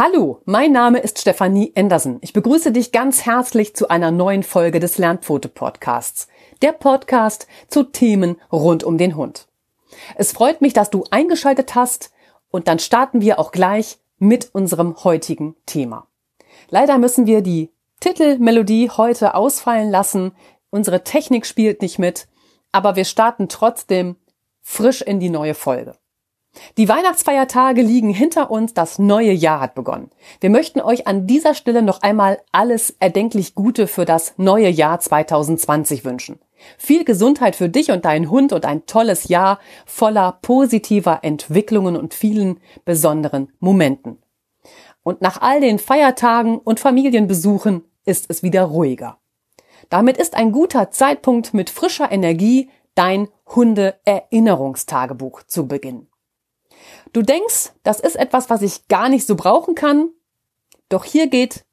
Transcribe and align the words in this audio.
Hallo, 0.00 0.42
mein 0.44 0.70
Name 0.70 1.00
ist 1.00 1.18
Stefanie 1.18 1.72
Andersen. 1.74 2.18
Ich 2.20 2.32
begrüße 2.32 2.70
dich 2.70 2.92
ganz 2.92 3.26
herzlich 3.26 3.74
zu 3.74 3.88
einer 3.88 4.12
neuen 4.12 4.44
Folge 4.44 4.78
des 4.78 4.96
Lernpfote 4.96 5.48
Podcasts. 5.48 6.28
Der 6.62 6.70
Podcast 6.70 7.48
zu 7.66 7.82
Themen 7.82 8.36
rund 8.52 8.84
um 8.84 8.96
den 8.96 9.16
Hund. 9.16 9.48
Es 10.14 10.30
freut 10.30 10.60
mich, 10.60 10.72
dass 10.72 10.90
du 10.90 11.02
eingeschaltet 11.10 11.74
hast 11.74 12.12
und 12.52 12.68
dann 12.68 12.78
starten 12.78 13.22
wir 13.22 13.40
auch 13.40 13.50
gleich 13.50 13.98
mit 14.18 14.50
unserem 14.52 15.02
heutigen 15.02 15.56
Thema. 15.66 16.06
Leider 16.68 16.96
müssen 16.98 17.26
wir 17.26 17.42
die 17.42 17.72
Titelmelodie 17.98 18.90
heute 18.90 19.34
ausfallen 19.34 19.90
lassen. 19.90 20.30
Unsere 20.70 21.02
Technik 21.02 21.44
spielt 21.44 21.82
nicht 21.82 21.98
mit, 21.98 22.28
aber 22.70 22.94
wir 22.94 23.04
starten 23.04 23.48
trotzdem 23.48 24.14
frisch 24.62 25.02
in 25.02 25.18
die 25.18 25.30
neue 25.30 25.54
Folge. 25.54 25.96
Die 26.76 26.88
Weihnachtsfeiertage 26.88 27.82
liegen 27.82 28.10
hinter 28.10 28.50
uns, 28.50 28.74
das 28.74 28.98
neue 28.98 29.32
Jahr 29.32 29.60
hat 29.60 29.74
begonnen. 29.74 30.10
Wir 30.40 30.50
möchten 30.50 30.80
euch 30.80 31.06
an 31.06 31.26
dieser 31.26 31.54
Stelle 31.54 31.82
noch 31.82 32.02
einmal 32.02 32.40
alles 32.52 32.94
erdenklich 32.98 33.54
Gute 33.54 33.86
für 33.86 34.04
das 34.04 34.34
neue 34.36 34.68
Jahr 34.68 35.00
2020 35.00 36.04
wünschen. 36.04 36.38
Viel 36.76 37.04
Gesundheit 37.04 37.56
für 37.56 37.68
dich 37.68 37.90
und 37.90 38.04
deinen 38.04 38.30
Hund 38.30 38.52
und 38.52 38.64
ein 38.64 38.86
tolles 38.86 39.28
Jahr 39.28 39.60
voller 39.86 40.38
positiver 40.42 41.20
Entwicklungen 41.22 41.96
und 41.96 42.14
vielen 42.14 42.60
besonderen 42.84 43.52
Momenten. 43.60 44.18
Und 45.02 45.22
nach 45.22 45.40
all 45.40 45.60
den 45.60 45.78
Feiertagen 45.78 46.58
und 46.58 46.80
Familienbesuchen 46.80 47.84
ist 48.04 48.26
es 48.28 48.42
wieder 48.42 48.64
ruhiger. 48.64 49.18
Damit 49.88 50.18
ist 50.18 50.34
ein 50.34 50.52
guter 50.52 50.90
Zeitpunkt 50.90 51.54
mit 51.54 51.70
frischer 51.70 52.10
Energie 52.10 52.68
dein 52.94 53.28
Hunde-Erinnerungstagebuch 53.54 55.44
zu 55.44 55.68
beginnen. 55.68 56.08
Du 57.12 57.22
denkst, 57.22 57.72
das 57.82 58.00
ist 58.00 58.16
etwas, 58.16 58.50
was 58.50 58.62
ich 58.62 58.88
gar 58.88 59.08
nicht 59.08 59.26
so 59.26 59.36
brauchen 59.36 59.74
kann. 59.74 60.10
Doch 60.88 61.04
hier 61.04 61.28
geht 61.28 61.64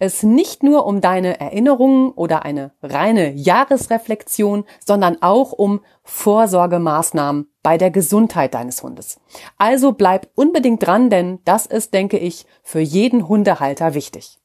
es 0.00 0.22
nicht 0.22 0.62
nur 0.62 0.86
um 0.86 1.02
deine 1.02 1.38
Erinnerungen 1.38 2.10
oder 2.12 2.44
eine 2.44 2.72
reine 2.82 3.32
Jahresreflexion, 3.32 4.64
sondern 4.84 5.20
auch 5.20 5.52
um 5.52 5.80
Vorsorgemaßnahmen 6.04 7.52
bei 7.62 7.76
der 7.76 7.90
Gesundheit 7.90 8.54
deines 8.54 8.82
Hundes. 8.82 9.20
Also 9.58 9.92
bleib 9.92 10.30
unbedingt 10.34 10.84
dran, 10.84 11.10
denn 11.10 11.40
das 11.44 11.66
ist, 11.66 11.92
denke 11.92 12.18
ich, 12.18 12.46
für 12.62 12.80
jeden 12.80 13.28
Hundehalter 13.28 13.92
wichtig. 13.92 14.38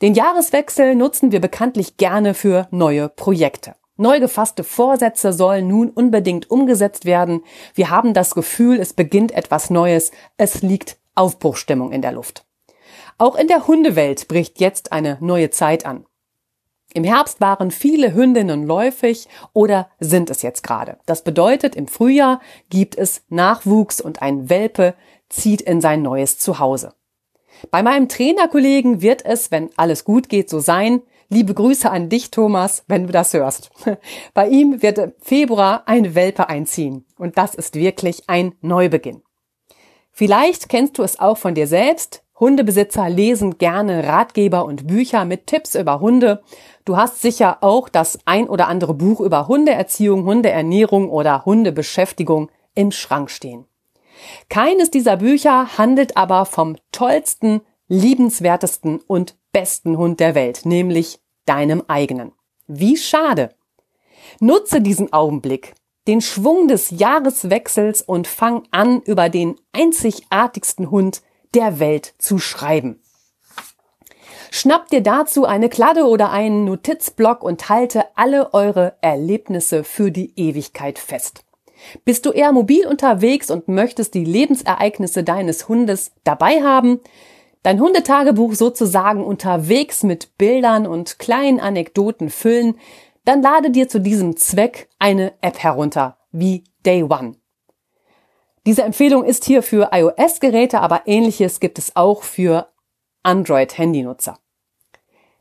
Den 0.00 0.14
Jahreswechsel 0.14 0.94
nutzen 0.94 1.32
wir 1.32 1.40
bekanntlich 1.40 1.98
gerne 1.98 2.32
für 2.32 2.66
neue 2.70 3.10
Projekte. 3.10 3.74
Neu 3.96 4.20
gefasste 4.20 4.62
Vorsätze 4.62 5.32
sollen 5.32 5.68
nun 5.68 5.90
unbedingt 5.90 6.50
umgesetzt 6.50 7.06
werden. 7.06 7.42
Wir 7.74 7.90
haben 7.90 8.12
das 8.12 8.34
Gefühl, 8.34 8.78
es 8.78 8.92
beginnt 8.92 9.32
etwas 9.32 9.70
Neues. 9.70 10.10
Es 10.36 10.62
liegt 10.62 10.98
Aufbruchstimmung 11.14 11.92
in 11.92 12.02
der 12.02 12.12
Luft. 12.12 12.44
Auch 13.16 13.36
in 13.36 13.48
der 13.48 13.66
Hundewelt 13.66 14.28
bricht 14.28 14.60
jetzt 14.60 14.92
eine 14.92 15.16
neue 15.20 15.50
Zeit 15.50 15.86
an. 15.86 16.04
Im 16.92 17.04
Herbst 17.04 17.40
waren 17.40 17.70
viele 17.70 18.14
Hündinnen 18.14 18.66
läufig 18.66 19.28
oder 19.52 19.88
sind 19.98 20.30
es 20.30 20.42
jetzt 20.42 20.62
gerade. 20.62 20.98
Das 21.06 21.24
bedeutet, 21.24 21.74
im 21.74 21.88
Frühjahr 21.88 22.40
gibt 22.70 22.96
es 22.96 23.22
Nachwuchs 23.28 24.00
und 24.00 24.22
ein 24.22 24.48
Welpe 24.50 24.94
zieht 25.28 25.62
in 25.62 25.80
sein 25.80 26.02
neues 26.02 26.38
Zuhause. 26.38 26.94
Bei 27.70 27.82
meinem 27.82 28.08
Trainerkollegen 28.08 29.00
wird 29.00 29.24
es, 29.24 29.50
wenn 29.50 29.70
alles 29.76 30.04
gut 30.04 30.28
geht, 30.28 30.50
so 30.50 30.58
sein, 30.58 31.02
Liebe 31.28 31.54
Grüße 31.54 31.90
an 31.90 32.08
dich, 32.08 32.30
Thomas, 32.30 32.84
wenn 32.86 33.06
du 33.06 33.12
das 33.12 33.34
hörst. 33.34 33.70
Bei 34.34 34.48
ihm 34.48 34.80
wird 34.82 34.98
im 34.98 35.12
Februar 35.20 35.82
ein 35.86 36.14
Welpe 36.14 36.48
einziehen. 36.48 37.04
Und 37.18 37.36
das 37.36 37.54
ist 37.54 37.74
wirklich 37.74 38.28
ein 38.28 38.54
Neubeginn. 38.60 39.22
Vielleicht 40.12 40.68
kennst 40.68 40.98
du 40.98 41.02
es 41.02 41.18
auch 41.18 41.36
von 41.36 41.54
dir 41.54 41.66
selbst. 41.66 42.22
Hundebesitzer 42.38 43.08
lesen 43.08 43.58
gerne 43.58 44.06
Ratgeber 44.06 44.64
und 44.64 44.86
Bücher 44.86 45.24
mit 45.24 45.46
Tipps 45.46 45.74
über 45.74 46.00
Hunde. 46.00 46.42
Du 46.84 46.96
hast 46.96 47.22
sicher 47.22 47.58
auch 47.62 47.88
das 47.88 48.18
ein 48.24 48.48
oder 48.48 48.68
andere 48.68 48.94
Buch 48.94 49.20
über 49.20 49.48
Hundeerziehung, 49.48 50.24
Hundeernährung 50.24 51.10
oder 51.10 51.44
Hundebeschäftigung 51.44 52.50
im 52.74 52.92
Schrank 52.92 53.30
stehen. 53.30 53.64
Keines 54.48 54.90
dieser 54.90 55.16
Bücher 55.16 55.76
handelt 55.76 56.16
aber 56.16 56.44
vom 56.44 56.76
tollsten, 56.92 57.62
liebenswertesten 57.88 59.00
und 59.06 59.36
besten 59.56 59.96
Hund 59.96 60.20
der 60.20 60.34
Welt, 60.34 60.66
nämlich 60.66 61.18
deinem 61.46 61.82
eigenen. 61.88 62.32
Wie 62.66 62.98
schade. 62.98 63.54
Nutze 64.38 64.82
diesen 64.82 65.14
Augenblick, 65.14 65.72
den 66.06 66.20
Schwung 66.20 66.68
des 66.68 66.90
Jahreswechsels 66.90 68.02
und 68.02 68.26
fang 68.26 68.64
an, 68.70 69.00
über 69.00 69.30
den 69.30 69.56
einzigartigsten 69.72 70.90
Hund 70.90 71.22
der 71.54 71.80
Welt 71.80 72.12
zu 72.18 72.38
schreiben. 72.38 73.00
Schnapp 74.50 74.90
dir 74.90 75.00
dazu 75.00 75.46
eine 75.46 75.70
Kladde 75.70 76.04
oder 76.04 76.30
einen 76.30 76.66
Notizblock 76.66 77.42
und 77.42 77.70
halte 77.70 78.04
alle 78.14 78.52
eure 78.52 78.98
Erlebnisse 79.00 79.84
für 79.84 80.10
die 80.10 80.38
Ewigkeit 80.38 80.98
fest. 80.98 81.44
Bist 82.04 82.26
du 82.26 82.30
eher 82.30 82.52
mobil 82.52 82.86
unterwegs 82.86 83.50
und 83.50 83.68
möchtest 83.68 84.12
die 84.12 84.26
Lebensereignisse 84.26 85.24
deines 85.24 85.66
Hundes 85.66 86.12
dabei 86.24 86.62
haben? 86.62 87.00
Dein 87.66 87.80
Hundetagebuch 87.80 88.54
sozusagen 88.54 89.24
unterwegs 89.24 90.04
mit 90.04 90.38
Bildern 90.38 90.86
und 90.86 91.18
kleinen 91.18 91.58
Anekdoten 91.58 92.30
füllen, 92.30 92.78
dann 93.24 93.42
lade 93.42 93.72
dir 93.72 93.88
zu 93.88 94.00
diesem 94.00 94.36
Zweck 94.36 94.88
eine 95.00 95.32
App 95.40 95.58
herunter, 95.58 96.16
wie 96.30 96.62
Day 96.84 97.02
One. 97.02 97.34
Diese 98.66 98.84
Empfehlung 98.84 99.24
ist 99.24 99.44
hier 99.44 99.64
für 99.64 99.90
iOS-Geräte, 99.90 100.80
aber 100.80 101.02
ähnliches 101.06 101.58
gibt 101.58 101.78
es 101.78 101.96
auch 101.96 102.22
für 102.22 102.68
Android-Handynutzer. 103.24 104.38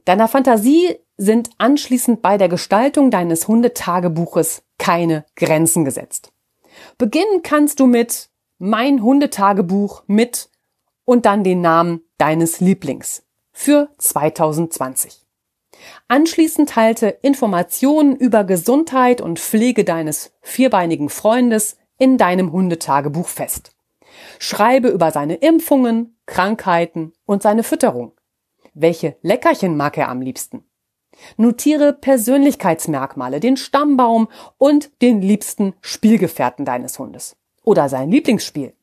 Deiner 0.05 0.27
Fantasie 0.27 0.97
sind 1.17 1.51
anschließend 1.59 2.23
bei 2.23 2.39
der 2.39 2.49
Gestaltung 2.49 3.11
deines 3.11 3.47
Hundetagebuches 3.47 4.63
keine 4.79 5.25
Grenzen 5.35 5.85
gesetzt. 5.85 6.31
Beginnen 6.97 7.43
kannst 7.43 7.79
du 7.79 7.85
mit 7.85 8.31
Mein 8.57 9.03
Hundetagebuch 9.03 10.01
mit 10.07 10.49
und 11.05 11.27
dann 11.27 11.43
den 11.43 11.61
Namen 11.61 12.01
deines 12.17 12.59
Lieblings 12.59 13.23
für 13.51 13.89
2020. 13.97 15.25
Anschließend 16.07 16.75
halte 16.75 17.07
Informationen 17.21 18.15
über 18.15 18.43
Gesundheit 18.43 19.21
und 19.21 19.39
Pflege 19.39 19.83
deines 19.83 20.33
vierbeinigen 20.41 21.09
Freundes 21.09 21.77
in 21.97 22.17
deinem 22.17 22.51
Hundetagebuch 22.51 23.27
fest. 23.27 23.75
Schreibe 24.39 24.89
über 24.89 25.11
seine 25.11 25.35
Impfungen, 25.35 26.17
Krankheiten 26.25 27.13
und 27.25 27.43
seine 27.43 27.63
Fütterung. 27.63 28.13
Welche 28.73 29.17
Leckerchen 29.21 29.77
mag 29.77 29.97
er 29.97 30.09
am 30.09 30.21
liebsten? 30.21 30.65
Notiere 31.37 31.93
Persönlichkeitsmerkmale, 31.93 33.39
den 33.39 33.57
Stammbaum 33.57 34.27
und 34.57 35.01
den 35.01 35.21
liebsten 35.21 35.73
Spielgefährten 35.81 36.65
deines 36.65 36.99
Hundes. 36.99 37.37
Oder 37.63 37.87
sein 37.89 38.11
Lieblingsspiel. 38.11 38.73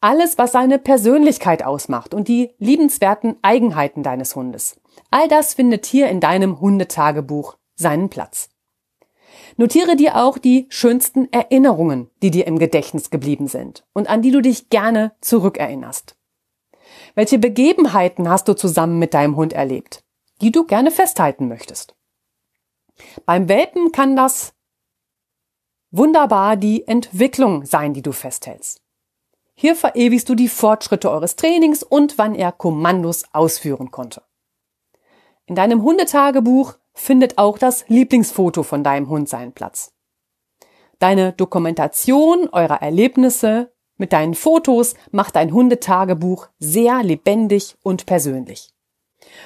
Alles, 0.00 0.38
was 0.38 0.52
seine 0.52 0.78
Persönlichkeit 0.78 1.64
ausmacht 1.64 2.14
und 2.14 2.28
die 2.28 2.50
liebenswerten 2.58 3.36
Eigenheiten 3.42 4.02
deines 4.02 4.34
Hundes. 4.36 4.80
All 5.10 5.28
das 5.28 5.54
findet 5.54 5.86
hier 5.86 6.08
in 6.08 6.20
deinem 6.20 6.60
Hundetagebuch 6.60 7.56
seinen 7.74 8.08
Platz. 8.08 8.50
Notiere 9.56 9.96
dir 9.96 10.16
auch 10.16 10.38
die 10.38 10.66
schönsten 10.70 11.30
Erinnerungen, 11.32 12.10
die 12.22 12.30
dir 12.30 12.46
im 12.46 12.58
Gedächtnis 12.58 13.10
geblieben 13.10 13.46
sind 13.46 13.84
und 13.92 14.08
an 14.08 14.22
die 14.22 14.30
du 14.30 14.40
dich 14.40 14.70
gerne 14.70 15.12
zurückerinnerst. 15.20 16.16
Welche 17.14 17.38
Begebenheiten 17.38 18.28
hast 18.28 18.48
du 18.48 18.54
zusammen 18.54 18.98
mit 18.98 19.14
deinem 19.14 19.36
Hund 19.36 19.52
erlebt, 19.52 20.04
die 20.40 20.52
du 20.52 20.64
gerne 20.64 20.90
festhalten 20.90 21.48
möchtest? 21.48 21.94
Beim 23.26 23.48
Welpen 23.48 23.92
kann 23.92 24.16
das 24.16 24.52
wunderbar 25.90 26.56
die 26.56 26.86
Entwicklung 26.86 27.64
sein, 27.64 27.94
die 27.94 28.02
du 28.02 28.12
festhältst. 28.12 28.82
Hier 29.60 29.76
verewigst 29.76 30.26
du 30.26 30.34
die 30.34 30.48
Fortschritte 30.48 31.10
eures 31.10 31.36
Trainings 31.36 31.82
und 31.82 32.16
wann 32.16 32.34
er 32.34 32.50
Kommandos 32.50 33.24
ausführen 33.34 33.90
konnte. 33.90 34.22
In 35.44 35.54
deinem 35.54 35.82
Hundetagebuch 35.82 36.78
findet 36.94 37.36
auch 37.36 37.58
das 37.58 37.84
Lieblingsfoto 37.86 38.62
von 38.62 38.82
deinem 38.82 39.10
Hund 39.10 39.28
seinen 39.28 39.52
Platz. 39.52 39.92
Deine 40.98 41.34
Dokumentation 41.34 42.48
eurer 42.48 42.80
Erlebnisse 42.80 43.70
mit 43.98 44.14
deinen 44.14 44.32
Fotos 44.32 44.94
macht 45.10 45.36
dein 45.36 45.52
Hundetagebuch 45.52 46.48
sehr 46.58 47.02
lebendig 47.02 47.76
und 47.82 48.06
persönlich. 48.06 48.70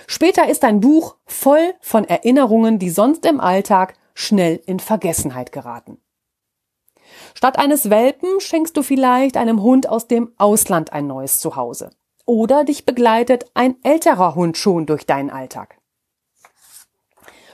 Später 0.07 0.49
ist 0.49 0.63
dein 0.63 0.79
Buch 0.79 1.17
voll 1.27 1.75
von 1.81 2.05
Erinnerungen, 2.05 2.79
die 2.79 2.91
sonst 2.91 3.27
im 3.27 3.41
Alltag 3.41 3.95
schnell 4.15 4.63
in 4.65 4.79
Vergessenheit 4.79 5.51
geraten. 5.51 5.99
Statt 7.37 7.59
eines 7.59 7.91
Welpen 7.91 8.41
schenkst 8.41 8.77
du 8.77 8.83
vielleicht 8.83 9.37
einem 9.37 9.63
Hund 9.63 9.89
aus 9.89 10.07
dem 10.07 10.33
Ausland 10.39 10.93
ein 10.93 11.07
neues 11.07 11.41
Zuhause. 11.41 11.91
Oder 12.27 12.65
dich 12.65 12.87
begleitet 12.87 13.51
ein 13.55 13.77
älterer 13.83 14.35
Hund 14.35 14.57
schon 14.57 14.87
durch 14.87 15.05
deinen 15.05 15.31
Alltag. 15.31 15.79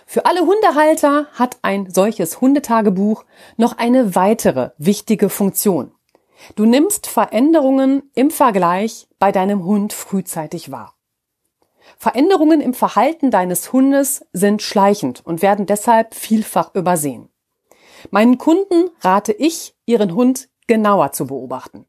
Für 0.06 0.26
alle 0.26 0.40
Hundehalter 0.40 1.26
hat 1.32 1.58
ein 1.62 1.90
solches 1.90 2.40
Hundetagebuch 2.40 3.24
noch 3.56 3.78
eine 3.78 4.14
weitere 4.14 4.70
wichtige 4.76 5.28
Funktion. 5.28 5.92
Du 6.56 6.66
nimmst 6.66 7.06
Veränderungen 7.06 8.10
im 8.14 8.30
Vergleich 8.30 9.08
bei 9.18 9.32
deinem 9.32 9.64
Hund 9.64 9.92
frühzeitig 9.92 10.70
wahr. 10.70 10.94
Veränderungen 11.96 12.60
im 12.60 12.74
Verhalten 12.74 13.30
deines 13.30 13.72
Hundes 13.72 14.26
sind 14.32 14.62
schleichend 14.62 15.24
und 15.24 15.42
werden 15.42 15.66
deshalb 15.66 16.14
vielfach 16.14 16.74
übersehen. 16.74 17.29
Meinen 18.10 18.38
Kunden 18.38 18.90
rate 19.00 19.32
ich, 19.32 19.74
ihren 19.86 20.14
Hund 20.14 20.48
genauer 20.66 21.12
zu 21.12 21.26
beobachten. 21.26 21.86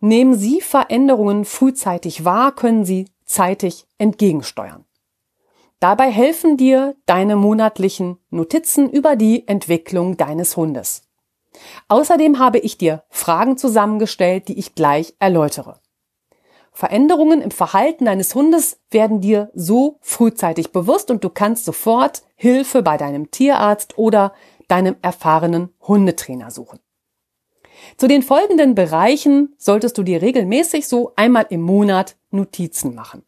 Nehmen 0.00 0.34
Sie 0.34 0.60
Veränderungen 0.60 1.44
frühzeitig 1.44 2.24
wahr, 2.24 2.54
können 2.54 2.84
Sie 2.84 3.08
zeitig 3.24 3.86
entgegensteuern. 3.98 4.84
Dabei 5.80 6.10
helfen 6.10 6.56
dir 6.56 6.94
deine 7.06 7.36
monatlichen 7.36 8.18
Notizen 8.30 8.88
über 8.88 9.16
die 9.16 9.48
Entwicklung 9.48 10.16
deines 10.16 10.56
Hundes. 10.56 11.08
Außerdem 11.88 12.38
habe 12.38 12.58
ich 12.58 12.78
dir 12.78 13.02
Fragen 13.10 13.56
zusammengestellt, 13.56 14.48
die 14.48 14.58
ich 14.58 14.74
gleich 14.74 15.14
erläutere. 15.18 15.80
Veränderungen 16.72 17.42
im 17.42 17.50
Verhalten 17.50 18.06
deines 18.06 18.34
Hundes 18.34 18.80
werden 18.90 19.20
dir 19.20 19.50
so 19.54 19.98
frühzeitig 20.00 20.72
bewusst 20.72 21.10
und 21.10 21.22
du 21.22 21.28
kannst 21.28 21.66
sofort 21.66 22.22
Hilfe 22.34 22.82
bei 22.82 22.96
deinem 22.96 23.30
Tierarzt 23.30 23.98
oder 23.98 24.32
deinem 24.72 24.96
erfahrenen 25.02 25.68
Hundetrainer 25.86 26.50
suchen. 26.50 26.80
Zu 27.98 28.08
den 28.08 28.22
folgenden 28.22 28.74
Bereichen 28.74 29.54
solltest 29.58 29.98
du 29.98 30.02
dir 30.02 30.22
regelmäßig 30.22 30.88
so 30.88 31.12
einmal 31.14 31.46
im 31.50 31.60
Monat 31.60 32.16
Notizen 32.30 32.94
machen. 32.94 33.22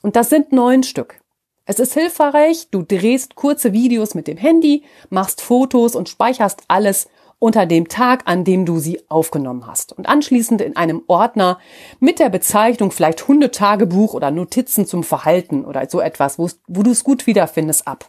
Und 0.00 0.16
das 0.16 0.30
sind 0.30 0.52
neun 0.52 0.82
Stück. 0.82 1.20
Es 1.66 1.80
ist 1.80 1.92
hilfreich, 1.92 2.68
du 2.70 2.82
drehst 2.82 3.34
kurze 3.34 3.74
Videos 3.74 4.14
mit 4.14 4.26
dem 4.26 4.38
Handy, 4.38 4.84
machst 5.10 5.42
Fotos 5.42 5.96
und 5.96 6.08
speicherst 6.08 6.62
alles 6.68 7.08
unter 7.38 7.66
dem 7.66 7.88
Tag, 7.88 8.22
an 8.24 8.44
dem 8.44 8.64
du 8.64 8.78
sie 8.78 9.02
aufgenommen 9.10 9.66
hast. 9.66 9.92
Und 9.92 10.08
anschließend 10.08 10.62
in 10.62 10.76
einem 10.76 11.02
Ordner 11.08 11.58
mit 12.00 12.20
der 12.20 12.30
Bezeichnung 12.30 12.90
vielleicht 12.90 13.28
Hundetagebuch 13.28 14.14
oder 14.14 14.30
Notizen 14.30 14.86
zum 14.86 15.04
Verhalten 15.04 15.66
oder 15.66 15.86
so 15.90 16.00
etwas, 16.00 16.38
wo, 16.38 16.48
du 16.82 16.90
es 16.90 17.04
gut 17.04 17.26
wiederfindest, 17.26 17.86
ab. 17.86 18.08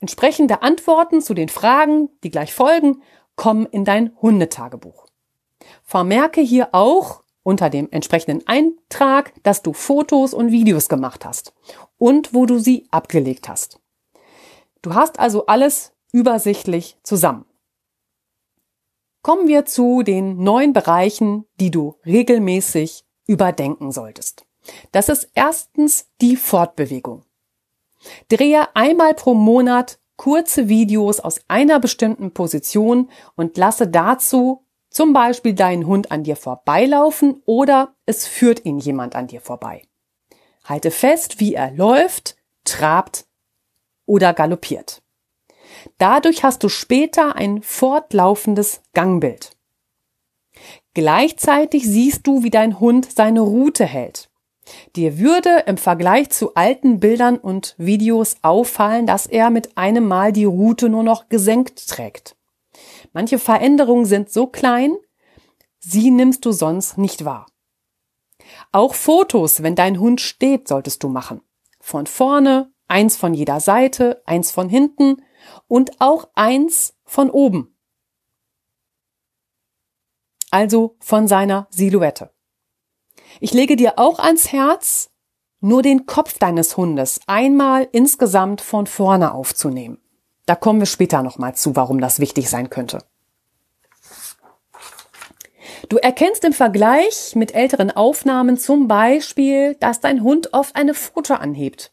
Entsprechende 0.00 0.62
Antworten 0.62 1.20
zu 1.20 1.34
den 1.34 1.48
Fragen, 1.48 2.08
die 2.22 2.30
gleich 2.30 2.54
folgen, 2.54 3.02
kommen 3.36 3.66
in 3.66 3.84
dein 3.84 4.12
Hundetagebuch. 4.20 5.06
Vermerke 5.82 6.40
hier 6.40 6.68
auch 6.72 7.22
unter 7.42 7.70
dem 7.70 7.88
entsprechenden 7.90 8.46
Eintrag, 8.46 9.32
dass 9.42 9.62
du 9.62 9.72
Fotos 9.72 10.34
und 10.34 10.52
Videos 10.52 10.88
gemacht 10.88 11.24
hast 11.24 11.54
und 11.96 12.34
wo 12.34 12.46
du 12.46 12.58
sie 12.58 12.86
abgelegt 12.90 13.48
hast. 13.48 13.80
Du 14.82 14.94
hast 14.94 15.18
also 15.18 15.46
alles 15.46 15.92
übersichtlich 16.12 16.98
zusammen. 17.02 17.44
Kommen 19.22 19.48
wir 19.48 19.64
zu 19.64 20.02
den 20.02 20.42
neun 20.42 20.72
Bereichen, 20.72 21.44
die 21.58 21.70
du 21.70 21.96
regelmäßig 22.06 23.04
überdenken 23.26 23.92
solltest. 23.92 24.46
Das 24.92 25.08
ist 25.08 25.30
erstens 25.34 26.06
die 26.20 26.36
Fortbewegung. 26.36 27.24
Drehe 28.28 28.74
einmal 28.74 29.14
pro 29.14 29.34
Monat 29.34 29.98
kurze 30.16 30.68
Videos 30.68 31.20
aus 31.20 31.40
einer 31.48 31.80
bestimmten 31.80 32.32
Position 32.32 33.10
und 33.36 33.56
lasse 33.56 33.86
dazu 33.86 34.64
zum 34.90 35.12
Beispiel 35.12 35.54
deinen 35.54 35.86
Hund 35.86 36.10
an 36.10 36.24
dir 36.24 36.36
vorbeilaufen 36.36 37.42
oder 37.46 37.94
es 38.06 38.26
führt 38.26 38.64
ihn 38.64 38.78
jemand 38.78 39.14
an 39.14 39.26
dir 39.26 39.40
vorbei. 39.40 39.82
Halte 40.64 40.90
fest, 40.90 41.40
wie 41.40 41.54
er 41.54 41.70
läuft, 41.70 42.36
trabt 42.64 43.26
oder 44.06 44.34
galoppiert. 44.34 45.02
Dadurch 45.98 46.42
hast 46.42 46.62
du 46.62 46.68
später 46.68 47.36
ein 47.36 47.62
fortlaufendes 47.62 48.82
Gangbild. 48.94 49.56
Gleichzeitig 50.94 51.84
siehst 51.86 52.26
du, 52.26 52.42
wie 52.42 52.50
dein 52.50 52.80
Hund 52.80 53.08
seine 53.14 53.40
Route 53.40 53.84
hält. 53.84 54.27
Dir 54.96 55.18
würde 55.18 55.64
im 55.66 55.76
Vergleich 55.76 56.30
zu 56.30 56.54
alten 56.54 57.00
Bildern 57.00 57.36
und 57.36 57.74
Videos 57.78 58.36
auffallen, 58.42 59.06
dass 59.06 59.26
er 59.26 59.50
mit 59.50 59.76
einem 59.76 60.06
Mal 60.06 60.32
die 60.32 60.44
Route 60.44 60.88
nur 60.88 61.02
noch 61.02 61.28
gesenkt 61.28 61.88
trägt. 61.88 62.36
Manche 63.12 63.38
Veränderungen 63.38 64.04
sind 64.04 64.30
so 64.30 64.46
klein, 64.46 64.96
sie 65.78 66.10
nimmst 66.10 66.44
du 66.44 66.52
sonst 66.52 66.98
nicht 66.98 67.24
wahr. 67.24 67.46
Auch 68.72 68.94
Fotos, 68.94 69.62
wenn 69.62 69.74
dein 69.74 70.00
Hund 70.00 70.20
steht, 70.20 70.68
solltest 70.68 71.02
du 71.02 71.08
machen. 71.08 71.40
Von 71.80 72.06
vorne, 72.06 72.72
eins 72.86 73.16
von 73.16 73.34
jeder 73.34 73.60
Seite, 73.60 74.22
eins 74.26 74.50
von 74.50 74.68
hinten 74.68 75.22
und 75.66 76.00
auch 76.00 76.28
eins 76.34 76.94
von 77.04 77.30
oben. 77.30 77.74
Also 80.50 80.96
von 81.00 81.28
seiner 81.28 81.66
Silhouette. 81.70 82.30
Ich 83.40 83.52
lege 83.52 83.76
dir 83.76 83.98
auch 83.98 84.18
ans 84.18 84.52
Herz, 84.52 85.10
nur 85.60 85.82
den 85.82 86.06
Kopf 86.06 86.38
deines 86.38 86.76
Hundes 86.76 87.20
einmal 87.26 87.88
insgesamt 87.92 88.60
von 88.60 88.86
vorne 88.86 89.32
aufzunehmen. 89.32 89.98
Da 90.46 90.54
kommen 90.54 90.80
wir 90.80 90.86
später 90.86 91.22
nochmal 91.22 91.54
zu, 91.54 91.76
warum 91.76 92.00
das 92.00 92.20
wichtig 92.20 92.48
sein 92.48 92.70
könnte. 92.70 93.00
Du 95.88 95.96
erkennst 95.96 96.44
im 96.44 96.52
Vergleich 96.52 97.34
mit 97.34 97.54
älteren 97.54 97.90
Aufnahmen 97.90 98.58
zum 98.58 98.88
Beispiel, 98.88 99.74
dass 99.76 100.00
dein 100.00 100.22
Hund 100.22 100.52
oft 100.52 100.76
eine 100.76 100.94
Pfote 100.94 101.40
anhebt 101.40 101.92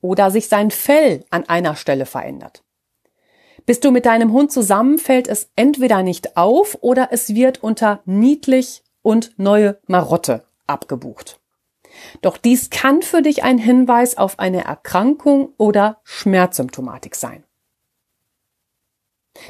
oder 0.00 0.30
sich 0.30 0.48
sein 0.48 0.70
Fell 0.70 1.24
an 1.30 1.48
einer 1.48 1.76
Stelle 1.76 2.06
verändert. 2.06 2.62
Bist 3.66 3.84
du 3.84 3.90
mit 3.90 4.06
deinem 4.06 4.32
Hund 4.32 4.52
zusammen, 4.52 4.98
fällt 4.98 5.28
es 5.28 5.50
entweder 5.56 6.02
nicht 6.02 6.36
auf 6.36 6.78
oder 6.80 7.08
es 7.10 7.34
wird 7.34 7.62
unter 7.62 8.00
niedlich 8.04 8.84
und 9.02 9.32
neue 9.38 9.78
Marotte 9.86 10.45
abgebucht. 10.66 11.40
Doch 12.22 12.36
dies 12.36 12.70
kann 12.70 13.02
für 13.02 13.22
dich 13.22 13.42
ein 13.42 13.58
Hinweis 13.58 14.16
auf 14.16 14.38
eine 14.38 14.64
Erkrankung 14.64 15.54
oder 15.56 16.00
Schmerzsymptomatik 16.04 17.14
sein. 17.14 17.44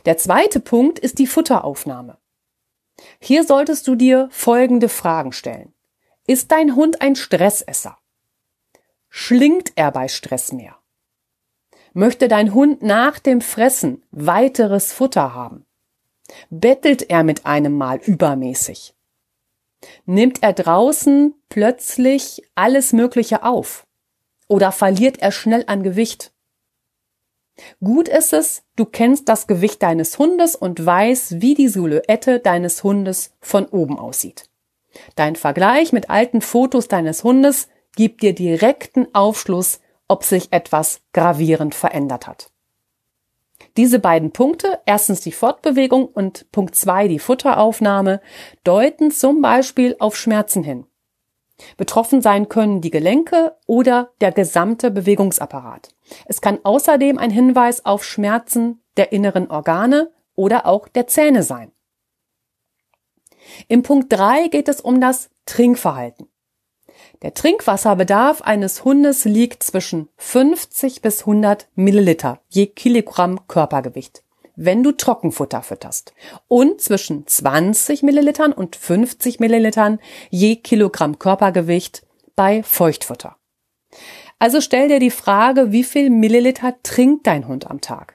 Der 0.04 0.16
zweite 0.16 0.60
Punkt 0.60 0.98
ist 0.98 1.18
die 1.18 1.26
Futteraufnahme. 1.26 2.18
Hier 3.20 3.44
solltest 3.44 3.86
du 3.86 3.94
dir 3.94 4.28
folgende 4.30 4.88
Fragen 4.88 5.32
stellen. 5.32 5.72
Ist 6.26 6.50
dein 6.50 6.74
Hund 6.74 7.02
ein 7.02 7.14
Stressesser? 7.14 7.98
Schlingt 9.08 9.72
er 9.76 9.92
bei 9.92 10.08
Stress 10.08 10.52
mehr? 10.52 10.76
Möchte 11.92 12.28
dein 12.28 12.52
Hund 12.52 12.82
nach 12.82 13.18
dem 13.18 13.40
Fressen 13.40 14.02
weiteres 14.10 14.92
Futter 14.92 15.34
haben? 15.34 15.64
Bettelt 16.50 17.08
er 17.08 17.22
mit 17.22 17.46
einem 17.46 17.76
Mal 17.78 17.98
übermäßig? 17.98 18.95
Nimmt 20.04 20.42
er 20.42 20.52
draußen 20.52 21.34
plötzlich 21.48 22.42
alles 22.54 22.92
Mögliche 22.92 23.42
auf? 23.44 23.86
Oder 24.48 24.72
verliert 24.72 25.18
er 25.18 25.32
schnell 25.32 25.64
an 25.66 25.82
Gewicht? 25.82 26.32
Gut 27.82 28.08
ist 28.08 28.32
es, 28.32 28.62
du 28.76 28.84
kennst 28.84 29.28
das 29.28 29.46
Gewicht 29.46 29.82
deines 29.82 30.18
Hundes 30.18 30.56
und 30.56 30.84
weißt, 30.84 31.40
wie 31.40 31.54
die 31.54 31.68
Silhouette 31.68 32.38
deines 32.38 32.84
Hundes 32.84 33.34
von 33.40 33.66
oben 33.66 33.98
aussieht. 33.98 34.50
Dein 35.14 35.36
Vergleich 35.36 35.92
mit 35.92 36.10
alten 36.10 36.42
Fotos 36.42 36.88
deines 36.88 37.24
Hundes 37.24 37.68
gibt 37.96 38.22
dir 38.22 38.34
direkten 38.34 39.14
Aufschluss 39.14 39.80
ob 40.08 40.24
sich 40.24 40.52
etwas 40.52 41.00
gravierend 41.12 41.74
verändert 41.74 42.26
hat. 42.26 42.52
Diese 43.76 43.98
beiden 43.98 44.32
Punkte, 44.32 44.80
erstens 44.86 45.20
die 45.20 45.32
Fortbewegung 45.32 46.06
und 46.06 46.50
Punkt 46.50 46.74
zwei 46.74 47.08
die 47.08 47.18
Futteraufnahme, 47.18 48.20
deuten 48.64 49.10
zum 49.10 49.42
Beispiel 49.42 49.96
auf 49.98 50.16
Schmerzen 50.16 50.62
hin. 50.62 50.86
Betroffen 51.76 52.20
sein 52.20 52.48
können 52.48 52.80
die 52.80 52.90
Gelenke 52.90 53.56
oder 53.66 54.10
der 54.20 54.32
gesamte 54.32 54.90
Bewegungsapparat. 54.90 55.94
Es 56.26 56.40
kann 56.40 56.58
außerdem 56.62 57.18
ein 57.18 57.30
Hinweis 57.30 57.84
auf 57.84 58.04
Schmerzen 58.04 58.82
der 58.96 59.12
inneren 59.12 59.50
Organe 59.50 60.12
oder 60.34 60.66
auch 60.66 60.88
der 60.88 61.06
Zähne 61.06 61.42
sein. 61.42 61.72
Im 63.68 63.82
Punkt 63.82 64.12
drei 64.12 64.48
geht 64.48 64.68
es 64.68 64.80
um 64.80 65.00
das 65.00 65.30
Trinkverhalten. 65.46 66.28
Der 67.22 67.32
Trinkwasserbedarf 67.32 68.42
eines 68.42 68.84
Hundes 68.84 69.24
liegt 69.24 69.62
zwischen 69.62 70.08
50 70.16 71.00
bis 71.00 71.20
100 71.20 71.68
Milliliter 71.74 72.40
je 72.48 72.66
Kilogramm 72.66 73.48
Körpergewicht, 73.48 74.22
wenn 74.54 74.82
du 74.82 74.92
Trockenfutter 74.92 75.62
fütterst, 75.62 76.12
und 76.48 76.80
zwischen 76.80 77.26
20 77.26 78.02
Millilitern 78.02 78.52
und 78.52 78.76
50 78.76 79.40
Millilitern 79.40 79.98
je 80.30 80.56
Kilogramm 80.56 81.18
Körpergewicht 81.18 82.06
bei 82.34 82.62
Feuchtfutter. 82.62 83.36
Also 84.38 84.60
stell 84.60 84.88
dir 84.88 85.00
die 85.00 85.10
Frage, 85.10 85.72
wie 85.72 85.84
viel 85.84 86.10
Milliliter 86.10 86.74
trinkt 86.82 87.26
dein 87.26 87.48
Hund 87.48 87.70
am 87.70 87.80
Tag? 87.80 88.14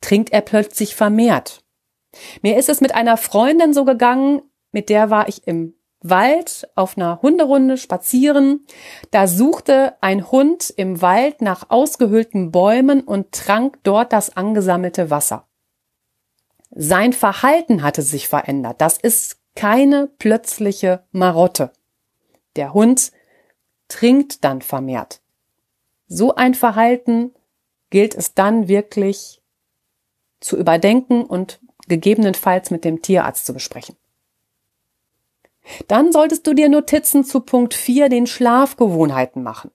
Trinkt 0.00 0.32
er 0.32 0.40
plötzlich 0.40 0.94
vermehrt? 0.94 1.62
Mir 2.40 2.56
ist 2.56 2.70
es 2.70 2.80
mit 2.80 2.94
einer 2.94 3.18
Freundin 3.18 3.74
so 3.74 3.84
gegangen, 3.84 4.42
mit 4.72 4.88
der 4.88 5.10
war 5.10 5.28
ich 5.28 5.46
im 5.46 5.74
Wald 6.04 6.68
auf 6.74 6.96
einer 6.96 7.22
Hunderunde 7.22 7.78
spazieren. 7.78 8.66
Da 9.10 9.26
suchte 9.26 9.96
ein 10.02 10.30
Hund 10.30 10.72
im 10.76 11.00
Wald 11.00 11.40
nach 11.40 11.70
ausgehöhlten 11.70 12.52
Bäumen 12.52 13.00
und 13.00 13.32
trank 13.32 13.78
dort 13.82 14.12
das 14.12 14.36
angesammelte 14.36 15.10
Wasser. 15.10 15.48
Sein 16.70 17.12
Verhalten 17.12 17.82
hatte 17.82 18.02
sich 18.02 18.28
verändert. 18.28 18.80
Das 18.80 18.98
ist 18.98 19.38
keine 19.56 20.08
plötzliche 20.18 21.04
Marotte. 21.10 21.72
Der 22.56 22.74
Hund 22.74 23.10
trinkt 23.88 24.44
dann 24.44 24.60
vermehrt. 24.60 25.22
So 26.06 26.34
ein 26.34 26.54
Verhalten 26.54 27.32
gilt 27.88 28.14
es 28.14 28.34
dann 28.34 28.68
wirklich 28.68 29.40
zu 30.40 30.58
überdenken 30.58 31.24
und 31.24 31.60
gegebenenfalls 31.88 32.70
mit 32.70 32.84
dem 32.84 33.00
Tierarzt 33.00 33.46
zu 33.46 33.54
besprechen. 33.54 33.96
Dann 35.88 36.12
solltest 36.12 36.46
du 36.46 36.54
dir 36.54 36.68
Notizen 36.68 37.24
zu 37.24 37.40
Punkt 37.40 37.74
4, 37.74 38.08
den 38.08 38.26
Schlafgewohnheiten 38.26 39.42
machen. 39.42 39.70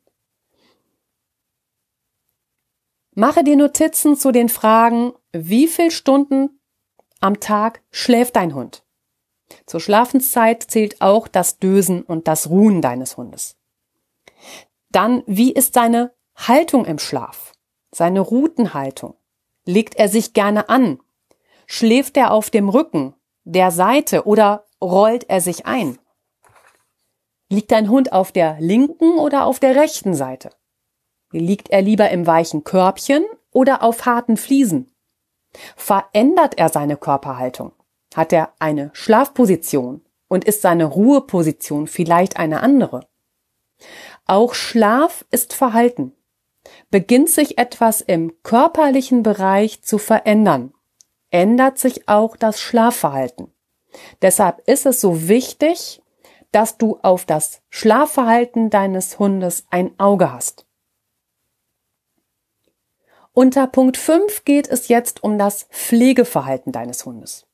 Mache 3.16 3.44
dir 3.44 3.58
Notizen 3.58 4.16
zu 4.16 4.32
den 4.32 4.50
Fragen, 4.50 5.14
wie 5.34 5.68
viel 5.68 5.92
Stunden 5.92 6.62
am 7.20 7.40
Tag 7.40 7.82
schläft 7.92 8.36
dein 8.36 8.56
Hund? 8.56 8.86
Zur 9.66 9.80
Schlafenszeit 9.80 10.64
zählt 10.64 11.02
auch 11.02 11.28
das 11.28 11.58
Dösen 11.58 12.04
und 12.04 12.28
das 12.28 12.50
Ruhen 12.50 12.82
deines 12.82 13.18
Hundes. 13.18 13.58
Dann, 14.92 15.24
wie 15.26 15.52
ist 15.52 15.74
seine 15.74 16.14
Haltung 16.36 16.86
im 16.86 17.00
Schlaf? 17.00 17.54
Seine 17.92 18.22
Rutenhaltung? 18.22 19.16
Legt 19.66 19.96
er 19.96 20.08
sich 20.08 20.34
gerne 20.34 20.70
an? 20.70 21.00
Schläft 21.68 22.16
er 22.18 22.32
auf 22.32 22.50
dem 22.50 22.70
Rücken, 22.70 23.16
der 23.44 23.72
Seite 23.72 24.26
oder 24.26 24.66
rollt 24.82 25.30
er 25.30 25.42
sich 25.42 25.66
ein? 25.66 25.98
Liegt 27.50 27.72
dein 27.72 27.90
Hund 27.90 28.14
auf 28.14 28.32
der 28.32 28.58
linken 28.60 29.18
oder 29.18 29.46
auf 29.46 29.60
der 29.60 29.76
rechten 29.76 30.14
Seite? 30.14 30.52
Liegt 31.32 31.70
er 31.70 31.82
lieber 31.82 32.10
im 32.10 32.28
weichen 32.28 32.64
Körbchen 32.64 33.26
oder 33.52 33.84
auf 33.84 34.06
harten 34.06 34.38
Fliesen? 34.38 34.92
Verändert 35.76 36.58
er 36.58 36.70
seine 36.70 36.98
Körperhaltung? 36.98 37.72
Hat 38.14 38.34
er 38.34 38.54
eine 38.60 38.92
Schlafposition 38.94 40.02
und 40.28 40.46
ist 40.46 40.62
seine 40.62 40.86
Ruheposition 40.86 41.88
vielleicht 41.88 42.38
eine 42.38 42.62
andere? 42.62 43.08
Auch 44.26 44.54
Schlaf 44.54 45.26
ist 45.32 45.54
Verhalten. 45.54 46.14
Beginnt 46.92 47.30
sich 47.30 47.58
etwas 47.58 48.02
im 48.02 48.34
körperlichen 48.44 49.24
Bereich 49.24 49.82
zu 49.82 49.98
verändern, 49.98 50.74
ändert 51.32 51.80
sich 51.80 52.08
auch 52.08 52.36
das 52.36 52.60
Schlafverhalten. 52.62 53.52
Deshalb 54.22 54.68
ist 54.68 54.86
es 54.86 55.02
so 55.02 55.28
wichtig, 55.28 56.02
dass 56.52 56.78
du 56.78 57.00
auf 57.02 57.26
das 57.26 57.62
Schlafverhalten 57.70 58.70
deines 58.70 59.20
Hundes 59.20 59.66
ein 59.70 59.98
Auge 60.00 60.32
hast. 60.32 60.66
Unter 63.34 63.68
Punkt 63.68 63.98
5 63.98 64.44
geht 64.44 64.68
es 64.68 64.88
jetzt 64.88 65.24
um 65.24 65.38
das 65.38 65.68
Pflegeverhalten 65.72 66.72
deines 66.72 67.06
Hundes. 67.06 67.46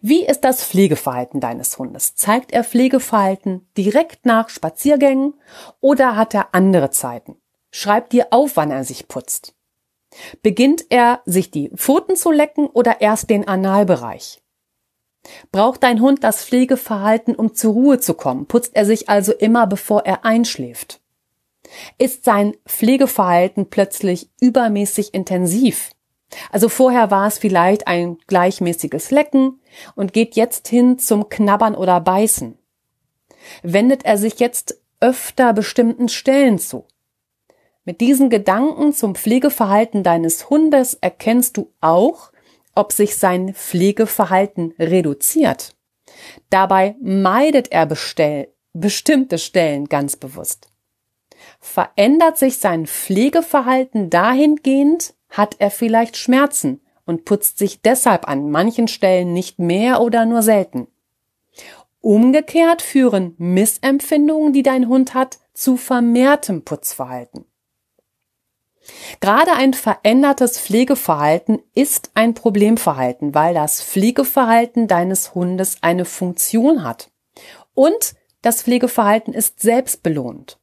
Wie 0.00 0.24
ist 0.24 0.42
das 0.42 0.64
Pflegeverhalten 0.64 1.40
deines 1.40 1.78
Hundes? 1.78 2.14
Zeigt 2.14 2.52
er 2.52 2.64
Pflegeverhalten 2.64 3.68
direkt 3.76 4.26
nach 4.26 4.48
Spaziergängen 4.48 5.34
oder 5.80 6.16
hat 6.16 6.34
er 6.34 6.54
andere 6.54 6.90
Zeiten? 6.90 7.36
Schreib 7.70 8.10
dir 8.10 8.28
auf, 8.30 8.56
wann 8.56 8.70
er 8.70 8.84
sich 8.84 9.08
putzt. 9.08 9.54
Beginnt 10.42 10.84
er, 10.90 11.22
sich 11.24 11.50
die 11.50 11.70
Pfoten 11.70 12.16
zu 12.16 12.30
lecken 12.30 12.66
oder 12.66 13.00
erst 13.00 13.30
den 13.30 13.48
Analbereich? 13.48 14.41
Braucht 15.52 15.82
dein 15.82 16.00
Hund 16.00 16.24
das 16.24 16.44
Pflegeverhalten, 16.44 17.34
um 17.34 17.54
zur 17.54 17.72
Ruhe 17.72 18.00
zu 18.00 18.14
kommen? 18.14 18.46
Putzt 18.46 18.74
er 18.74 18.84
sich 18.84 19.08
also 19.08 19.32
immer, 19.32 19.66
bevor 19.66 20.04
er 20.04 20.24
einschläft? 20.24 21.00
Ist 21.98 22.24
sein 22.24 22.54
Pflegeverhalten 22.66 23.70
plötzlich 23.70 24.30
übermäßig 24.40 25.14
intensiv? 25.14 25.90
Also 26.50 26.68
vorher 26.68 27.10
war 27.10 27.26
es 27.26 27.38
vielleicht 27.38 27.86
ein 27.86 28.18
gleichmäßiges 28.26 29.10
Lecken 29.10 29.60
und 29.94 30.12
geht 30.12 30.34
jetzt 30.34 30.68
hin 30.68 30.98
zum 30.98 31.28
Knabbern 31.28 31.74
oder 31.74 32.00
Beißen. 32.00 32.58
Wendet 33.62 34.04
er 34.04 34.18
sich 34.18 34.38
jetzt 34.40 34.80
öfter 35.00 35.52
bestimmten 35.52 36.08
Stellen 36.08 36.58
zu? 36.58 36.86
Mit 37.84 38.00
diesen 38.00 38.30
Gedanken 38.30 38.92
zum 38.92 39.14
Pflegeverhalten 39.14 40.04
deines 40.04 40.48
Hundes 40.48 40.94
erkennst 40.94 41.56
du 41.56 41.72
auch, 41.80 42.31
ob 42.74 42.92
sich 42.92 43.16
sein 43.16 43.54
Pflegeverhalten 43.54 44.74
reduziert. 44.78 45.74
Dabei 46.50 46.96
meidet 47.00 47.72
er 47.72 47.86
bestell, 47.86 48.48
bestimmte 48.72 49.38
Stellen 49.38 49.88
ganz 49.88 50.16
bewusst. 50.16 50.68
Verändert 51.60 52.38
sich 52.38 52.58
sein 52.58 52.86
Pflegeverhalten 52.86 54.10
dahingehend, 54.10 55.14
hat 55.28 55.56
er 55.58 55.70
vielleicht 55.70 56.16
Schmerzen 56.16 56.80
und 57.04 57.24
putzt 57.24 57.58
sich 57.58 57.82
deshalb 57.82 58.28
an 58.28 58.50
manchen 58.50 58.88
Stellen 58.88 59.32
nicht 59.32 59.58
mehr 59.58 60.00
oder 60.00 60.24
nur 60.24 60.42
selten. 60.42 60.88
Umgekehrt 62.00 62.82
führen 62.82 63.34
Missempfindungen, 63.38 64.52
die 64.52 64.62
dein 64.62 64.88
Hund 64.88 65.14
hat, 65.14 65.38
zu 65.54 65.76
vermehrtem 65.76 66.62
Putzverhalten. 66.64 67.44
Gerade 69.20 69.52
ein 69.52 69.74
verändertes 69.74 70.58
Pflegeverhalten 70.58 71.60
ist 71.74 72.10
ein 72.14 72.34
Problemverhalten, 72.34 73.34
weil 73.34 73.54
das 73.54 73.82
Pflegeverhalten 73.82 74.88
deines 74.88 75.34
Hundes 75.34 75.76
eine 75.80 76.04
Funktion 76.04 76.84
hat. 76.84 77.10
Und 77.74 78.14
das 78.42 78.62
Pflegeverhalten 78.62 79.34
ist 79.34 79.60
selbstbelohnt. 79.60 80.58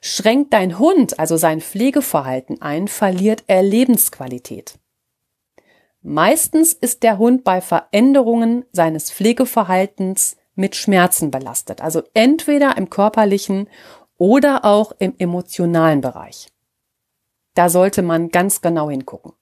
Schränkt 0.00 0.52
dein 0.52 0.78
Hund 0.78 1.18
also 1.18 1.36
sein 1.36 1.60
Pflegeverhalten 1.60 2.62
ein, 2.62 2.88
verliert 2.88 3.44
er 3.48 3.62
Lebensqualität. 3.62 4.78
Meistens 6.00 6.72
ist 6.72 7.02
der 7.02 7.18
Hund 7.18 7.44
bei 7.44 7.60
Veränderungen 7.60 8.64
seines 8.72 9.10
Pflegeverhaltens 9.10 10.36
mit 10.54 10.76
Schmerzen 10.76 11.30
belastet, 11.30 11.80
also 11.80 12.02
entweder 12.14 12.76
im 12.76 12.90
körperlichen 12.90 13.68
oder 14.16 14.64
auch 14.64 14.92
im 14.98 15.14
emotionalen 15.18 16.00
Bereich. 16.00 16.53
Da 17.54 17.68
sollte 17.68 18.02
man 18.02 18.30
ganz 18.30 18.60
genau 18.60 18.90
hingucken. 18.90 19.32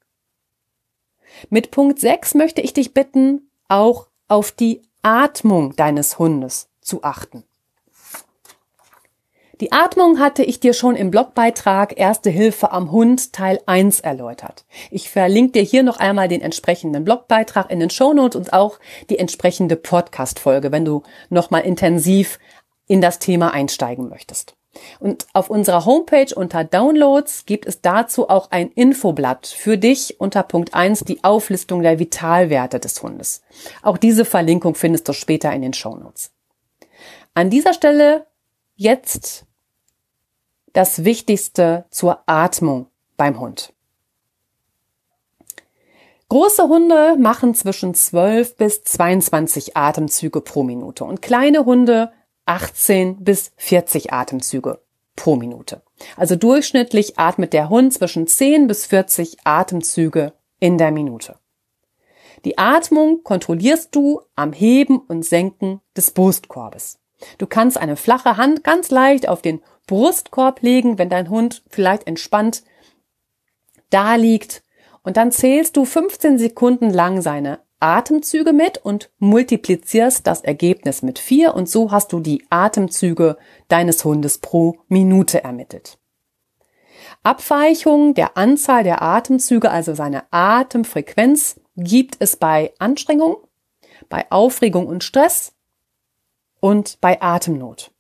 Mit 1.51 1.71
Punkt 1.71 1.99
6 1.99 2.35
möchte 2.35 2.61
ich 2.61 2.75
dich 2.75 2.95
bitten, 2.95 3.49
auch 3.69 4.09
auf 4.29 4.53
die 4.53 4.83
Atmung 5.03 5.75
deines 5.77 6.19
Hundes 6.19 6.69
zu 6.81 7.03
achten. 7.03 7.45
Die 9.61 9.71
Atmung 9.71 10.19
hatte 10.19 10.43
ich 10.43 10.59
dir 10.59 10.73
schon 10.75 10.97
im 10.97 11.13
Blogbeitrag 11.13 11.97
Erste 11.97 12.31
Hilfe 12.31 12.73
am 12.73 12.91
Hund 12.91 13.33
Teil 13.33 13.61
1 13.67 14.01
erläutert. 14.01 14.65
Ich 14.91 15.09
verlinke 15.09 15.53
dir 15.53 15.63
hier 15.63 15.85
noch 15.85 15.99
einmal 15.99 16.27
den 16.27 16.41
entsprechenden 16.41 17.05
Blogbeitrag 17.05 17.71
in 17.71 17.79
den 17.79 17.91
Shownotes 17.91 18.35
und 18.35 18.53
auch 18.53 18.81
die 19.09 19.21
entsprechende 19.21 19.77
Podcast-Folge, 19.77 20.73
wenn 20.73 20.85
du 20.85 21.05
nochmal 21.31 21.63
intensiv 21.63 22.41
in 22.89 23.01
das 23.01 23.21
Thema 23.21 23.55
einsteigen 23.55 24.09
möchtest. 24.09 24.57
Und 25.01 25.27
auf 25.33 25.51
unserer 25.51 25.85
Homepage 25.85 26.35
unter 26.35 26.65
Downloads 26.65 27.45
gibt 27.45 27.67
es 27.67 27.81
dazu 27.83 28.29
auch 28.29 28.51
ein 28.51 28.71
Infoblatt 28.71 29.47
für 29.47 29.77
dich 29.77 30.19
unter 30.21 30.43
Punkt 30.43 30.75
1 30.75 31.01
die 31.01 31.23
Auflistung 31.25 31.83
der 31.83 31.99
Vitalwerte 31.99 32.81
des 32.81 33.03
Hundes. 33.03 33.43
Auch 33.83 33.99
diese 33.99 34.25
Verlinkung 34.25 34.75
findest 34.75 35.09
du 35.09 35.13
später 35.13 35.53
in 35.53 35.63
den 35.63 35.75
Shownotes. 35.75 36.33
An 37.35 37.51
dieser 37.51 37.75
Stelle 37.75 38.27
jetzt 38.77 39.45
das 40.73 41.05
Wichtigste 41.05 41.85
zur 41.91 42.23
Atmung 42.27 42.87
beim 43.17 43.39
Hund. 43.41 43.73
Große 46.29 46.63
Hunde 46.63 47.17
machen 47.19 47.55
zwischen 47.55 47.95
12 47.95 48.57
bis 48.57 48.83
22 48.85 49.77
Atemzüge 49.77 50.41
pro 50.41 50.63
Minute 50.63 51.05
und 51.05 51.21
kleine 51.21 51.67
Hunde 51.67 52.11
18 52.53 53.25
bis 53.25 53.53
40 53.57 54.13
Atemzüge 54.13 54.83
pro 55.17 55.37
Minute. 55.37 55.81
Also 56.19 56.37
durchschnittlich 56.37 57.19
atmet 57.19 57.55
der 57.55 57.71
Hund 57.71 57.95
zwischen 57.95 58.27
10 58.27 58.67
bis 58.67 58.85
40 58.85 59.39
Atemzüge 59.45 60.35
in 60.61 60.77
der 60.77 60.91
Minute. 60.91 61.39
Die 62.45 62.59
Atmung 62.59 63.23
kontrollierst 63.23 63.95
du 63.95 64.21
am 64.37 64.53
Heben 64.53 64.99
und 64.99 65.25
Senken 65.25 65.81
des 65.97 66.11
Brustkorbes. 66.11 66.99
Du 67.39 67.47
kannst 67.47 67.79
eine 67.79 67.97
flache 67.97 68.37
Hand 68.37 68.65
ganz 68.65 68.91
leicht 68.91 69.31
auf 69.31 69.41
den 69.41 69.63
Brustkorb 69.87 70.61
legen, 70.61 70.99
wenn 70.99 71.09
dein 71.09 71.31
Hund 71.31 71.63
vielleicht 71.71 72.07
entspannt 72.07 72.65
da 73.89 74.17
liegt. 74.17 74.63
Und 75.03 75.17
dann 75.17 75.33
zählst 75.33 75.79
du 75.79 75.87
15 75.87 76.39
Sekunden 76.39 76.91
lang 76.91 77.23
seine 77.23 77.61
Atemzüge 77.83 78.53
mit 78.53 78.79
und 78.79 79.11
multiplizierst 79.19 80.27
das 80.27 80.43
Ergebnis 80.43 81.03
mit 81.03 81.19
vier 81.19 81.55
und 81.55 81.69
so 81.69 81.91
hast 81.91 82.13
du 82.13 82.21
die 82.21 82.45
Atemzüge 82.51 83.37
deines 83.69 84.05
Hundes 84.05 84.39
pro 84.39 84.79
Minute 84.89 85.43
ermittelt. 85.43 85.99
Abweichung 87.23 88.15
der 88.15 88.37
Anzahl 88.37 88.85
der 88.85 89.03
Atemzüge, 89.03 89.71
also 89.71 89.95
seine 89.95 90.25
Atemfrequenz, 90.31 91.61
gibt 91.77 92.17
es 92.21 92.37
bei 92.37 92.73
Anstrengung, 92.79 93.37
bei 94.09 94.31
Aufregung 94.31 94.87
und 94.87 95.05
Stress 95.05 95.53
und 96.61 97.01
bei 97.01 97.21
Atemnot. 97.21 97.93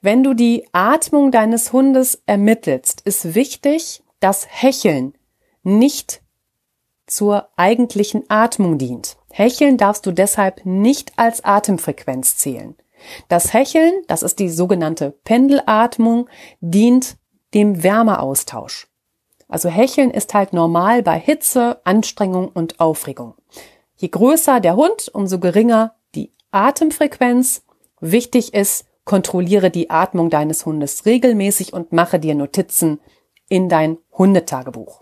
Wenn 0.00 0.22
du 0.22 0.34
die 0.34 0.68
Atmung 0.72 1.30
deines 1.30 1.72
Hundes 1.72 2.22
ermittelst, 2.26 3.02
ist 3.02 3.34
wichtig, 3.34 4.02
dass 4.20 4.46
Hecheln 4.48 5.14
nicht 5.62 6.22
zur 7.14 7.48
eigentlichen 7.56 8.24
Atmung 8.28 8.78
dient. 8.78 9.16
Hecheln 9.30 9.76
darfst 9.76 10.06
du 10.06 10.12
deshalb 10.12 10.64
nicht 10.64 11.12
als 11.16 11.44
Atemfrequenz 11.44 12.36
zählen. 12.36 12.76
Das 13.28 13.52
Hecheln, 13.52 13.92
das 14.06 14.22
ist 14.22 14.38
die 14.38 14.48
sogenannte 14.48 15.10
Pendelatmung, 15.24 16.28
dient 16.60 17.16
dem 17.54 17.82
Wärmeaustausch. 17.82 18.88
Also 19.48 19.68
Hecheln 19.68 20.10
ist 20.10 20.32
halt 20.34 20.52
normal 20.52 21.02
bei 21.02 21.18
Hitze, 21.18 21.80
Anstrengung 21.84 22.48
und 22.48 22.80
Aufregung. 22.80 23.34
Je 23.96 24.08
größer 24.08 24.60
der 24.60 24.76
Hund, 24.76 25.10
umso 25.12 25.38
geringer 25.38 25.94
die 26.14 26.32
Atemfrequenz. 26.50 27.64
Wichtig 28.00 28.54
ist, 28.54 28.86
kontrolliere 29.04 29.70
die 29.70 29.90
Atmung 29.90 30.30
deines 30.30 30.64
Hundes 30.64 31.04
regelmäßig 31.06 31.72
und 31.72 31.92
mache 31.92 32.18
dir 32.18 32.34
Notizen 32.34 33.00
in 33.48 33.68
dein 33.68 33.98
Hundetagebuch. 34.16 35.01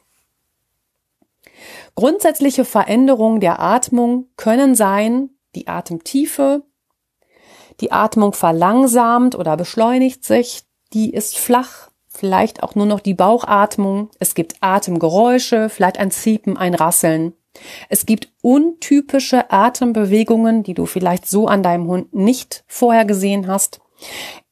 Grundsätzliche 1.94 2.64
Veränderungen 2.64 3.40
der 3.40 3.60
Atmung 3.60 4.28
können 4.36 4.74
sein, 4.74 5.30
die 5.54 5.68
Atemtiefe, 5.68 6.62
die 7.80 7.92
Atmung 7.92 8.32
verlangsamt 8.32 9.34
oder 9.34 9.56
beschleunigt 9.56 10.24
sich, 10.24 10.62
die 10.92 11.12
ist 11.12 11.38
flach, 11.38 11.90
vielleicht 12.08 12.62
auch 12.62 12.74
nur 12.74 12.86
noch 12.86 13.00
die 13.00 13.14
Bauchatmung, 13.14 14.10
es 14.18 14.34
gibt 14.34 14.56
Atemgeräusche, 14.60 15.68
vielleicht 15.68 15.98
ein 15.98 16.10
Ziepen, 16.10 16.56
ein 16.56 16.74
Rasseln. 16.74 17.34
Es 17.88 18.06
gibt 18.06 18.28
untypische 18.42 19.50
Atembewegungen, 19.50 20.62
die 20.62 20.74
du 20.74 20.86
vielleicht 20.86 21.26
so 21.26 21.46
an 21.46 21.62
deinem 21.62 21.88
Hund 21.88 22.14
nicht 22.14 22.64
vorher 22.66 23.04
gesehen 23.04 23.48
hast. 23.48 23.80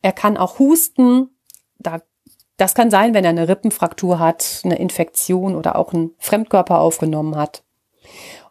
Er 0.03 0.13
kann 0.13 0.37
auch 0.37 0.59
husten. 0.59 1.31
Da, 1.79 2.03
das 2.59 2.75
kann 2.75 2.91
sein, 2.91 3.15
wenn 3.15 3.25
er 3.25 3.31
eine 3.31 3.49
Rippenfraktur 3.49 4.19
hat, 4.19 4.61
eine 4.65 4.79
Infektion 4.79 5.55
oder 5.55 5.77
auch 5.77 5.95
einen 5.95 6.15
Fremdkörper 6.19 6.79
aufgenommen 6.81 7.37
hat. 7.37 7.63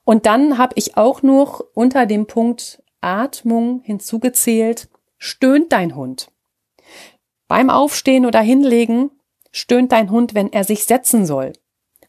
Und 0.06 0.26
dann 0.26 0.58
habe 0.58 0.74
ich 0.78 0.96
auch 0.96 1.22
noch 1.22 1.62
unter 1.74 2.06
dem 2.06 2.26
Punkt 2.26 2.82
Atmung 3.02 3.82
hinzugezählt, 3.84 4.90
stöhnt 5.18 5.74
dein 5.74 5.96
Hund. 5.96 6.32
Beim 7.50 7.70
Aufstehen 7.70 8.26
oder 8.26 8.40
Hinlegen 8.40 9.12
stöhnt 9.52 9.92
dein 9.92 10.10
Hund, 10.10 10.34
wenn 10.34 10.54
er 10.54 10.64
sich 10.64 10.86
setzen 10.86 11.26
soll. 11.26 11.52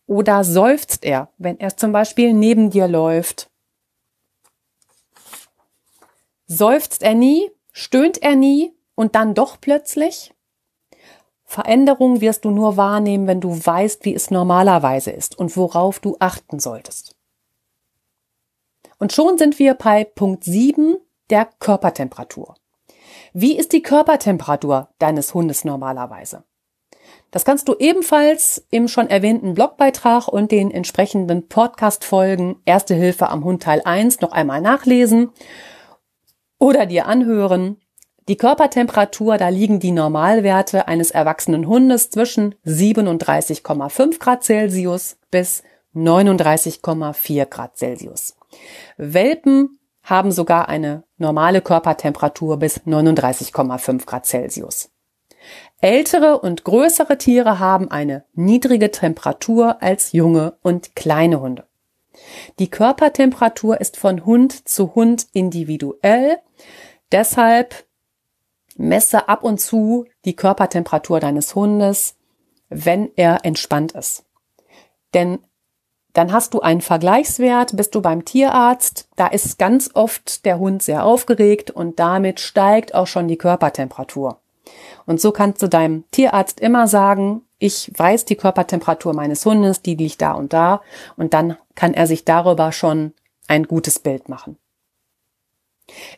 Oder 0.07 0.45
seufzt 0.45 1.05
er, 1.05 1.33
wenn 1.37 1.59
er 1.59 1.77
zum 1.77 1.91
Beispiel 1.91 2.33
neben 2.33 2.71
dir 2.71 2.87
läuft. 2.87 3.51
Seufzt 6.47 7.03
er 7.03 7.15
nie? 7.15 7.51
Stöhnt 7.73 8.23
er 8.23 8.37
nie? 8.37 8.73
Und 8.95 9.17
dann 9.17 9.35
doch 9.35 9.61
plötzlich? 9.61 10.33
Veränderung 11.51 12.21
wirst 12.21 12.45
du 12.45 12.51
nur 12.51 12.77
wahrnehmen, 12.77 13.27
wenn 13.27 13.41
du 13.41 13.51
weißt, 13.51 14.05
wie 14.05 14.15
es 14.15 14.31
normalerweise 14.31 15.11
ist 15.11 15.39
und 15.39 15.57
worauf 15.57 15.99
du 15.99 16.15
achten 16.21 16.59
solltest. 16.61 17.17
Und 18.99 19.15
schon 19.15 19.39
sind 19.39 19.59
wir 19.59 19.73
bei 19.73 20.05
Punkt 20.05 20.45
7 20.45 20.99
der 21.31 21.49
Körpertemperatur. 21.59 22.55
Wie 23.33 23.57
ist 23.57 23.73
die 23.73 23.81
Körpertemperatur 23.81 24.91
deines 24.99 25.33
Hundes 25.33 25.65
normalerweise? 25.65 26.45
Das 27.31 27.47
kannst 27.47 27.67
du 27.69 27.75
ebenfalls 27.79 28.67
im 28.71 28.87
schon 28.87 29.09
erwähnten 29.09 29.55
Blogbeitrag 29.55 30.29
und 30.29 30.53
den 30.53 30.71
entsprechenden 30.71 31.49
Podcast-Folgen 31.49 32.61
Erste 32.67 32.95
Hilfe 32.95 33.31
am 33.31 33.43
Hund 33.43 33.63
Teil 33.63 33.81
1 33.83 34.21
noch 34.21 34.33
einmal 34.33 34.61
nachlesen 34.61 35.31
oder 36.59 36.85
dir 36.85 37.07
anhören. 37.07 37.81
Die 38.29 38.37
Körpertemperatur, 38.37 39.39
da 39.39 39.49
liegen 39.49 39.81
die 39.81 39.91
Normalwerte 39.91 40.87
eines 40.87 41.11
erwachsenen 41.11 41.67
Hundes 41.67 42.11
zwischen 42.11 42.55
37,5 42.67 44.19
Grad 44.19 44.45
Celsius 44.45 45.17
bis 45.31 45.63
39,4 45.95 47.47
Grad 47.47 47.79
Celsius. 47.79 48.37
Welpen 48.99 49.79
haben 50.03 50.31
sogar 50.31 50.69
eine 50.69 51.05
normale 51.17 51.63
Körpertemperatur 51.63 52.59
bis 52.59 52.81
39,5 52.81 54.05
Grad 54.05 54.27
Celsius. 54.27 54.91
Ältere 55.81 56.39
und 56.39 56.65
größere 56.65 57.17
Tiere 57.17 57.59
haben 57.59 57.91
eine 57.91 58.25
niedrige 58.35 58.91
Temperatur 58.91 59.83
als 59.83 60.13
junge 60.13 60.59
und 60.63 60.95
kleine 60.95 61.41
Hunde. 61.41 61.65
Die 62.59 62.69
Körpertemperatur 62.69 63.81
ist 63.81 63.97
von 63.97 64.27
Hund 64.27 64.69
zu 64.69 64.95
Hund 64.95 65.29
individuell. 65.33 66.39
Deshalb 67.13 67.88
messe 68.79 69.29
ab 69.29 69.45
und 69.45 69.61
zu 69.61 70.07
die 70.25 70.37
Körpertemperatur 70.37 71.21
deines 71.21 71.55
Hundes, 71.55 72.17
wenn 72.71 73.11
er 73.17 73.45
entspannt 73.45 73.93
ist. 73.93 74.25
Denn 75.13 75.41
dann 76.15 76.33
hast 76.33 76.55
du 76.55 76.61
einen 76.61 76.81
Vergleichswert, 76.81 77.77
bist 77.77 77.95
du 77.95 78.01
beim 78.01 78.25
Tierarzt, 78.25 79.09
da 79.17 79.27
ist 79.27 79.59
ganz 79.59 79.91
oft 79.95 80.45
der 80.45 80.59
Hund 80.59 80.83
sehr 80.83 81.05
aufgeregt 81.05 81.71
und 81.71 81.99
damit 81.99 82.41
steigt 82.41 82.95
auch 82.95 83.07
schon 83.07 83.29
die 83.29 83.37
Körpertemperatur. 83.37 84.41
Und 85.07 85.21
so 85.21 85.33
kannst 85.33 85.63
du 85.63 85.69
deinem 85.69 86.05
Tierarzt 86.11 86.61
immer 86.61 86.89
sagen, 86.89 87.43
ich 87.59 87.93
weiß 87.97 88.25
die 88.25 88.37
Körpertemperatur 88.37 89.15
meines 89.15 89.45
Hundes, 89.45 89.83
die 89.83 89.95
liegt 89.95 90.23
da 90.23 90.33
und 90.33 90.53
da, 90.53 90.81
und 91.17 91.35
dann 91.35 91.57
kann 91.75 91.95
er 91.95 92.07
sich 92.07 92.25
darüber 92.25 92.73
schon 92.73 93.13
ein 93.47 93.65
gutes 93.65 93.99
Bild 93.99 94.29
machen. 94.29 94.59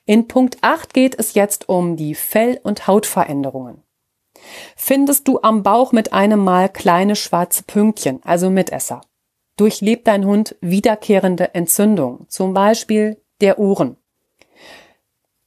In 0.04 0.28
Punkt 0.28 0.59
8 0.62 0.92
geht 0.94 1.18
es 1.18 1.35
jetzt 1.35 1.68
um 1.68 1.96
die 1.96 2.14
Fell- 2.14 2.61
und 2.62 2.87
Hautveränderungen. 2.87 3.83
Findest 4.76 5.28
du 5.28 5.40
am 5.42 5.62
Bauch 5.62 5.92
mit 5.92 6.12
einem 6.12 6.42
Mal 6.42 6.68
kleine 6.68 7.16
schwarze 7.16 7.62
Pünktchen, 7.62 8.20
also 8.24 8.50
Mitesser, 8.50 9.00
durchlebt 9.56 10.06
dein 10.06 10.24
Hund 10.24 10.56
wiederkehrende 10.61 11.54
Entzündung, 11.54 12.26
zum 12.28 12.54
Beispiel 12.54 13.22
der 13.40 13.59
Ohren 13.59 13.96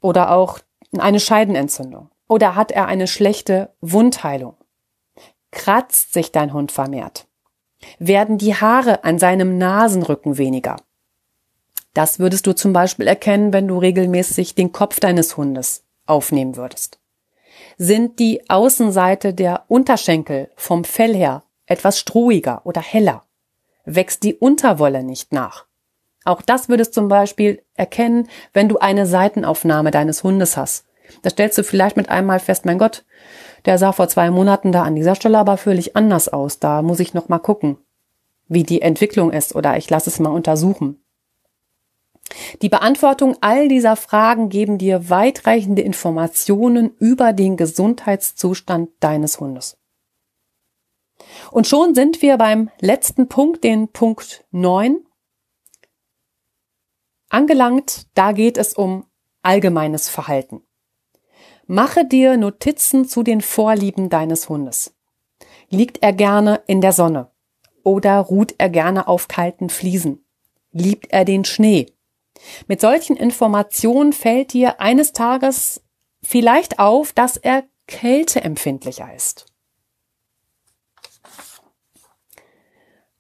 oder 0.02 0.32
auch 0.32 0.60
eine 0.98 1.20
Scheidenentzündung 1.20 2.10
oder 2.28 2.56
hat 2.56 2.72
er 2.72 2.88
eine 2.88 3.08
schlechte 3.08 3.74
Wundheilung? 3.82 4.56
Kratzt 5.52 6.14
sich 6.14 6.32
dein 6.32 6.54
Hund 6.54 6.72
vermehrt? 6.72 7.28
Werden 8.00 8.38
die 8.38 8.56
Haare 8.56 9.04
an 9.04 9.20
seinem 9.20 9.58
Nasenrücken 9.58 10.38
weniger? 10.38 10.78
Das 11.94 12.20
würdest 12.20 12.48
du 12.48 12.54
zum 12.54 12.74
Beispiel 12.74 13.08
erkennen, 13.08 13.54
wenn 13.54 13.68
du 13.68 13.78
regelmäßig 13.78 14.56
den 14.56 14.72
Kopf 14.72 15.00
deines 15.00 15.38
Hundes 15.38 15.84
aufnehmen 16.06 16.56
würdest. 16.56 17.00
Sind 17.78 18.20
die 18.20 18.50
Außenseite 18.50 19.34
der 19.34 19.66
Unterschenkel 19.68 20.50
vom 20.56 20.84
Fell 20.84 21.16
her 21.16 21.44
etwas 21.66 22.00
strohiger 22.00 22.62
oder 22.66 22.82
heller? 22.82 23.24
wächst 23.86 24.24
die 24.24 24.36
Unterwolle 24.36 25.04
nicht 25.04 25.34
nach. 25.34 25.66
Auch 26.26 26.42
das 26.42 26.70
würdest 26.70 26.92
du 26.92 27.02
zum 27.02 27.08
Beispiel 27.10 27.62
erkennen, 27.76 28.30
wenn 28.54 28.70
du 28.70 28.78
eine 28.78 29.06
Seitenaufnahme 29.06 29.92
deines 29.92 30.24
Hundes 30.24 30.56
hast. 30.56 30.86
Da 31.22 31.30
stellst 31.30 31.58
du 31.58 31.64
vielleicht 31.64 31.98
mit 31.98 32.10
einmal 32.10 32.40
fest, 32.40 32.66
mein 32.66 32.78
Gott, 32.78 33.04
der 33.66 33.78
sah 33.78 33.92
vor 33.92 34.08
zwei 34.08 34.32
Monaten 34.32 34.72
da 34.72 34.84
an 34.84 34.96
dieser 34.96 35.16
Stelle 35.16 35.38
aber 35.38 35.58
völlig 35.58 35.96
anders 35.96 36.30
aus. 36.30 36.60
Da 36.60 36.82
muss 36.82 37.02
ich 37.02 37.14
noch 37.14 37.28
mal 37.28 37.40
gucken, 37.40 37.78
wie 38.48 38.64
die 38.64 38.82
Entwicklung 38.82 39.32
ist 39.32 39.54
oder 39.54 39.76
ich 39.78 39.90
lasse 39.90 40.10
es 40.10 40.20
mal 40.20 40.30
untersuchen. 40.30 41.03
Die 42.62 42.70
Beantwortung 42.70 43.36
all 43.42 43.68
dieser 43.68 43.96
Fragen 43.96 44.50
geben 44.50 44.78
dir 44.78 45.10
weitreichende 45.10 45.82
Informationen 45.82 46.96
über 47.00 47.34
den 47.34 47.58
Gesundheitszustand 47.58 48.90
deines 49.00 49.40
Hundes. 49.40 49.78
Und 51.52 51.68
schon 51.68 51.96
sind 51.96 52.22
wir 52.22 52.38
beim 52.38 52.70
letzten 52.80 53.28
Punkt, 53.28 53.64
den 53.64 53.88
Punkt 53.90 54.46
9, 54.52 55.06
angelangt. 57.30 58.08
Da 58.14 58.32
geht 58.32 58.58
es 58.58 58.74
um 58.74 59.06
allgemeines 59.42 60.10
Verhalten. 60.10 60.62
Mache 61.66 62.06
dir 62.06 62.38
Notizen 62.38 63.06
zu 63.06 63.24
den 63.24 63.42
Vorlieben 63.42 64.10
deines 64.10 64.50
Hundes. 64.50 64.96
Liegt 65.70 66.04
er 66.04 66.14
gerne 66.14 66.62
in 66.68 66.82
der 66.82 66.94
Sonne? 66.94 67.32
Oder 67.84 68.20
ruht 68.20 68.56
er 68.58 68.70
gerne 68.70 69.08
auf 69.08 69.28
kalten 69.28 69.70
Fliesen? 69.70 70.26
Liebt 70.72 71.12
er 71.12 71.26
den 71.26 71.46
Schnee? 71.46 71.94
Mit 72.68 72.82
solchen 72.82 73.16
Informationen 73.16 74.14
fällt 74.14 74.54
dir 74.54 74.80
eines 74.80 75.14
Tages 75.14 75.82
vielleicht 76.22 76.80
auf, 76.80 77.14
dass 77.14 77.38
er 77.38 77.64
kälteempfindlicher 77.88 79.14
ist. 79.14 79.46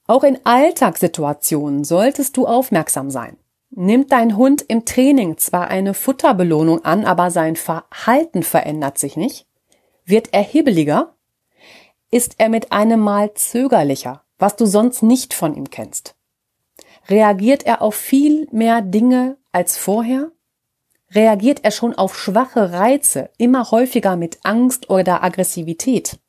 Auch 0.05 0.23
in 0.23 0.39
Alltagssituationen 0.45 1.83
solltest 1.83 2.35
du 2.35 2.45
aufmerksam 2.45 3.09
sein. 3.09 3.37
Nimmt 3.69 4.11
dein 4.11 4.37
Hund 4.37 4.61
im 4.61 4.85
Training 4.85 5.37
zwar 5.37 5.69
eine 5.69 5.93
Futterbelohnung 5.93 6.85
an, 6.85 7.05
aber 7.05 7.31
sein 7.31 7.55
Verhalten 7.55 8.43
verändert 8.43 8.97
sich 8.97 9.17
nicht? 9.17 9.47
Wird 10.05 10.33
er 10.33 10.43
hibbeliger? 10.43 11.15
Ist 12.11 12.35
er 12.37 12.49
mit 12.49 12.71
einem 12.71 12.99
Mal 12.99 13.33
zögerlicher, 13.33 14.23
was 14.37 14.55
du 14.55 14.65
sonst 14.65 15.01
nicht 15.01 15.33
von 15.33 15.55
ihm 15.55 15.69
kennst? 15.69 16.15
Reagiert 17.09 17.65
er 17.65 17.81
auf 17.81 17.95
viel 17.95 18.47
mehr 18.51 18.81
Dinge 18.81 19.37
als 19.51 19.77
vorher? 19.77 20.31
Reagiert 21.11 21.63
er 21.63 21.71
schon 21.71 21.93
auf 21.93 22.17
schwache 22.17 22.71
Reize 22.71 23.29
immer 23.37 23.71
häufiger 23.71 24.15
mit 24.15 24.39
Angst 24.43 24.89
oder 24.89 25.23
Aggressivität? 25.23 26.19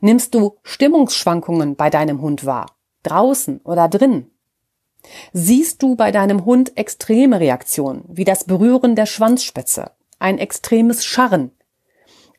Nimmst 0.00 0.34
du 0.34 0.58
Stimmungsschwankungen 0.62 1.76
bei 1.76 1.90
deinem 1.90 2.20
Hund 2.20 2.44
wahr? 2.44 2.78
draußen 3.02 3.60
oder 3.64 3.88
drin? 3.88 4.30
Siehst 5.32 5.82
du 5.82 5.96
bei 5.96 6.10
deinem 6.10 6.44
Hund 6.44 6.76
extreme 6.76 7.40
Reaktionen, 7.40 8.04
wie 8.08 8.24
das 8.24 8.44
Berühren 8.44 8.96
der 8.96 9.06
Schwanzspitze, 9.06 9.92
ein 10.18 10.38
extremes 10.38 11.04
Scharren, 11.04 11.52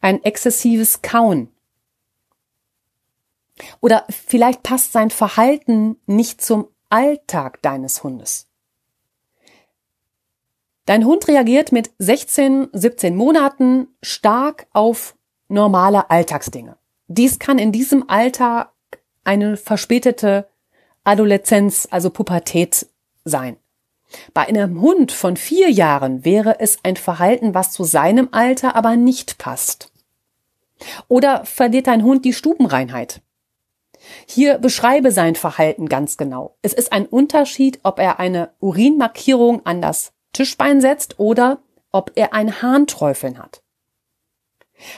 ein 0.01 0.23
exzessives 0.23 1.01
Kauen? 1.01 1.49
Oder 3.81 4.05
vielleicht 4.09 4.63
passt 4.63 4.93
sein 4.93 5.09
Verhalten 5.09 5.97
nicht 6.05 6.41
zum 6.41 6.67
Alltag 6.89 7.61
deines 7.61 8.03
Hundes. 8.03 8.47
Dein 10.85 11.05
Hund 11.05 11.27
reagiert 11.27 11.71
mit 11.71 11.91
16, 11.99 12.69
17 12.73 13.15
Monaten 13.15 13.87
stark 14.01 14.65
auf 14.73 15.15
normale 15.47 16.09
Alltagsdinge. 16.09 16.77
Dies 17.07 17.37
kann 17.37 17.59
in 17.59 17.71
diesem 17.71 18.09
Alter 18.09 18.73
eine 19.23 19.55
verspätete 19.55 20.47
Adoleszenz, 21.03 21.87
also 21.91 22.09
Pubertät 22.09 22.87
sein. 23.23 23.57
Bei 24.33 24.47
einem 24.47 24.81
Hund 24.81 25.11
von 25.11 25.37
vier 25.37 25.69
Jahren 25.69 26.25
wäre 26.25 26.59
es 26.59 26.79
ein 26.83 26.95
Verhalten, 26.95 27.53
was 27.53 27.71
zu 27.71 27.83
seinem 27.83 28.29
Alter 28.31 28.75
aber 28.75 28.95
nicht 28.95 29.37
passt. 29.37 29.91
Oder 31.07 31.45
verliert 31.45 31.87
dein 31.87 32.03
Hund 32.03 32.25
die 32.25 32.33
Stubenreinheit? 32.33 33.21
Hier 34.25 34.57
beschreibe 34.57 35.11
sein 35.11 35.35
Verhalten 35.35 35.89
ganz 35.89 36.17
genau. 36.17 36.57
Es 36.61 36.73
ist 36.73 36.91
ein 36.91 37.05
Unterschied, 37.05 37.79
ob 37.83 37.99
er 37.99 38.19
eine 38.19 38.51
Urinmarkierung 38.59 39.65
an 39.65 39.81
das 39.81 40.13
Tischbein 40.33 40.81
setzt 40.81 41.19
oder 41.19 41.59
ob 41.91 42.11
er 42.15 42.33
ein 42.33 42.61
Harnträufeln 42.61 43.39
hat. 43.39 43.63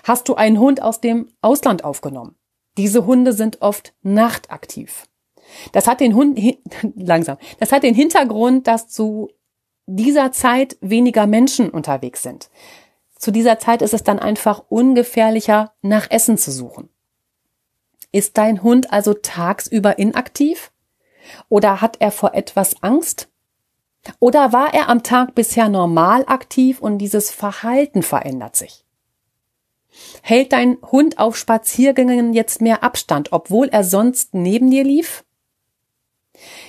Hast 0.04 0.28
du 0.30 0.36
einen 0.36 0.60
Hund 0.60 0.82
aus 0.82 1.02
dem 1.02 1.30
Ausland 1.41 1.84
aufgenommen? 1.84 2.36
Diese 2.78 3.06
Hunde 3.06 3.34
sind 3.34 3.62
oft 3.62 3.93
nachtaktiv. 4.02 5.08
Das 5.71 5.88
hat 5.88 6.00
den 6.00 6.15
Hund 6.15 6.39
langsam. 6.95 7.38
Das 7.60 7.71
hat 7.71 7.84
den 7.84 7.95
Hintergrund, 7.95 8.67
dass 8.67 8.88
zu 8.88 9.30
dieser 9.86 10.32
Zeit 10.32 10.78
weniger 10.82 11.28
Menschen 11.28 11.69
unterwegs 11.69 12.24
sind. 12.24 12.50
Zu 13.17 13.32
dieser 13.32 13.60
Zeit 13.60 13.82
ist 13.82 13.93
es 13.93 14.04
dann 14.04 14.19
einfach 14.19 14.63
ungefährlicher, 14.69 15.74
nach 15.82 16.10
Essen 16.10 16.38
zu 16.38 16.52
suchen. 16.52 16.89
Ist 18.12 18.38
dein 18.38 18.63
Hund 18.63 18.91
also 18.91 19.13
tagsüber 19.13 19.97
inaktiv? 19.97 20.71
Oder 21.50 21.82
hat 21.82 21.97
er 22.00 22.12
vor 22.12 22.34
etwas 22.34 22.82
Angst? 22.84 23.30
Oder 24.19 24.52
war 24.52 24.74
er 24.74 24.89
am 24.89 25.04
Tag 25.04 25.36
bisher 25.36 25.69
normal 25.69 26.24
aktiv 26.28 26.82
und 26.82 26.97
dieses 26.97 27.32
Verhalten 27.32 28.04
verändert 28.04 28.56
sich? 28.56 28.84
Hält 30.24 30.54
dein 30.54 30.78
Hund 30.91 31.19
auf 31.19 31.38
Spaziergängen 31.38 32.34
jetzt 32.34 32.62
mehr 32.62 32.84
Abstand, 32.84 33.32
obwohl 33.32 33.67
er 33.69 33.84
sonst 33.84 34.34
neben 34.34 34.71
dir 34.71 34.84
lief? 34.84 35.24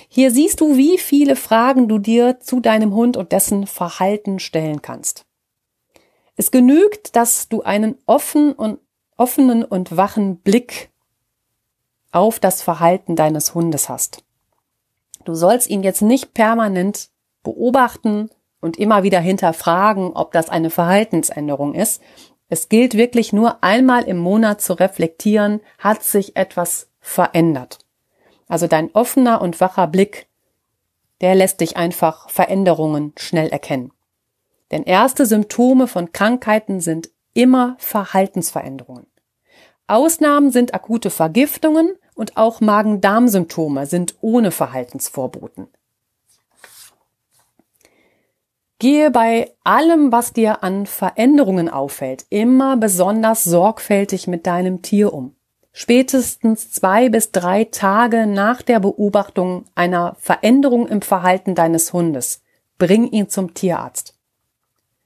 Hier 0.07 0.29
siehst 0.29 0.61
du, 0.61 0.77
wie 0.77 0.97
viele 0.97 1.35
Fragen 1.35 1.87
du 1.87 1.97
dir 1.97 2.39
zu 2.39 2.59
deinem 2.59 2.93
Hund 2.93 3.17
und 3.17 3.31
dessen 3.31 3.65
Verhalten 3.65 4.39
stellen 4.39 4.81
kannst. 4.81 5.25
Es 6.35 6.51
genügt, 6.51 7.15
dass 7.15 7.47
du 7.49 7.61
einen 7.61 7.97
offen 8.05 8.53
und, 8.53 8.79
offenen 9.17 9.63
und 9.63 9.95
wachen 9.95 10.37
Blick 10.37 10.91
auf 12.13 12.39
das 12.39 12.61
Verhalten 12.61 13.15
deines 13.15 13.53
Hundes 13.53 13.89
hast. 13.89 14.23
Du 15.25 15.35
sollst 15.35 15.69
ihn 15.69 15.83
jetzt 15.83 16.01
nicht 16.01 16.33
permanent 16.33 17.09
beobachten 17.43 18.29
und 18.61 18.77
immer 18.77 19.03
wieder 19.03 19.19
hinterfragen, 19.19 20.13
ob 20.13 20.31
das 20.31 20.49
eine 20.49 20.69
Verhaltensänderung 20.69 21.73
ist. 21.73 22.01
Es 22.49 22.69
gilt 22.69 22.95
wirklich 22.95 23.33
nur 23.33 23.63
einmal 23.63 24.03
im 24.03 24.17
Monat 24.17 24.61
zu 24.61 24.73
reflektieren, 24.73 25.61
hat 25.79 26.03
sich 26.03 26.35
etwas 26.35 26.89
verändert. 26.99 27.79
Also 28.47 28.67
dein 28.67 28.93
offener 28.93 29.41
und 29.41 29.59
wacher 29.59 29.87
Blick, 29.87 30.27
der 31.21 31.35
lässt 31.35 31.61
dich 31.61 31.77
einfach 31.77 32.29
Veränderungen 32.29 33.13
schnell 33.17 33.49
erkennen. 33.49 33.91
Denn 34.71 34.83
erste 34.83 35.25
Symptome 35.25 35.87
von 35.87 36.11
Krankheiten 36.11 36.79
sind 36.79 37.09
immer 37.33 37.75
Verhaltensveränderungen. 37.79 39.07
Ausnahmen 39.87 40.51
sind 40.51 40.73
akute 40.73 41.09
Vergiftungen 41.09 41.97
und 42.15 42.37
auch 42.37 42.61
Magen-Darm-Symptome 42.61 43.85
sind 43.85 44.15
ohne 44.21 44.51
Verhaltensvorboten. 44.51 45.67
Gehe 48.79 49.11
bei 49.11 49.53
allem, 49.63 50.11
was 50.11 50.33
dir 50.33 50.61
an 50.61 50.85
Veränderungen 50.85 51.69
auffällt, 51.69 52.25
immer 52.29 52.75
besonders 52.75 53.43
sorgfältig 53.45 54.27
mit 54.27 54.45
deinem 54.45 54.81
Tier 54.81 55.13
um. 55.13 55.35
Spätestens 55.71 56.71
zwei 56.71 57.09
bis 57.09 57.31
drei 57.31 57.63
Tage 57.63 58.27
nach 58.27 58.61
der 58.61 58.79
Beobachtung 58.79 59.65
einer 59.73 60.15
Veränderung 60.19 60.87
im 60.87 61.01
Verhalten 61.01 61.55
deines 61.55 61.93
Hundes 61.93 62.41
bring 62.77 63.09
ihn 63.09 63.29
zum 63.29 63.53
Tierarzt. 63.53 64.15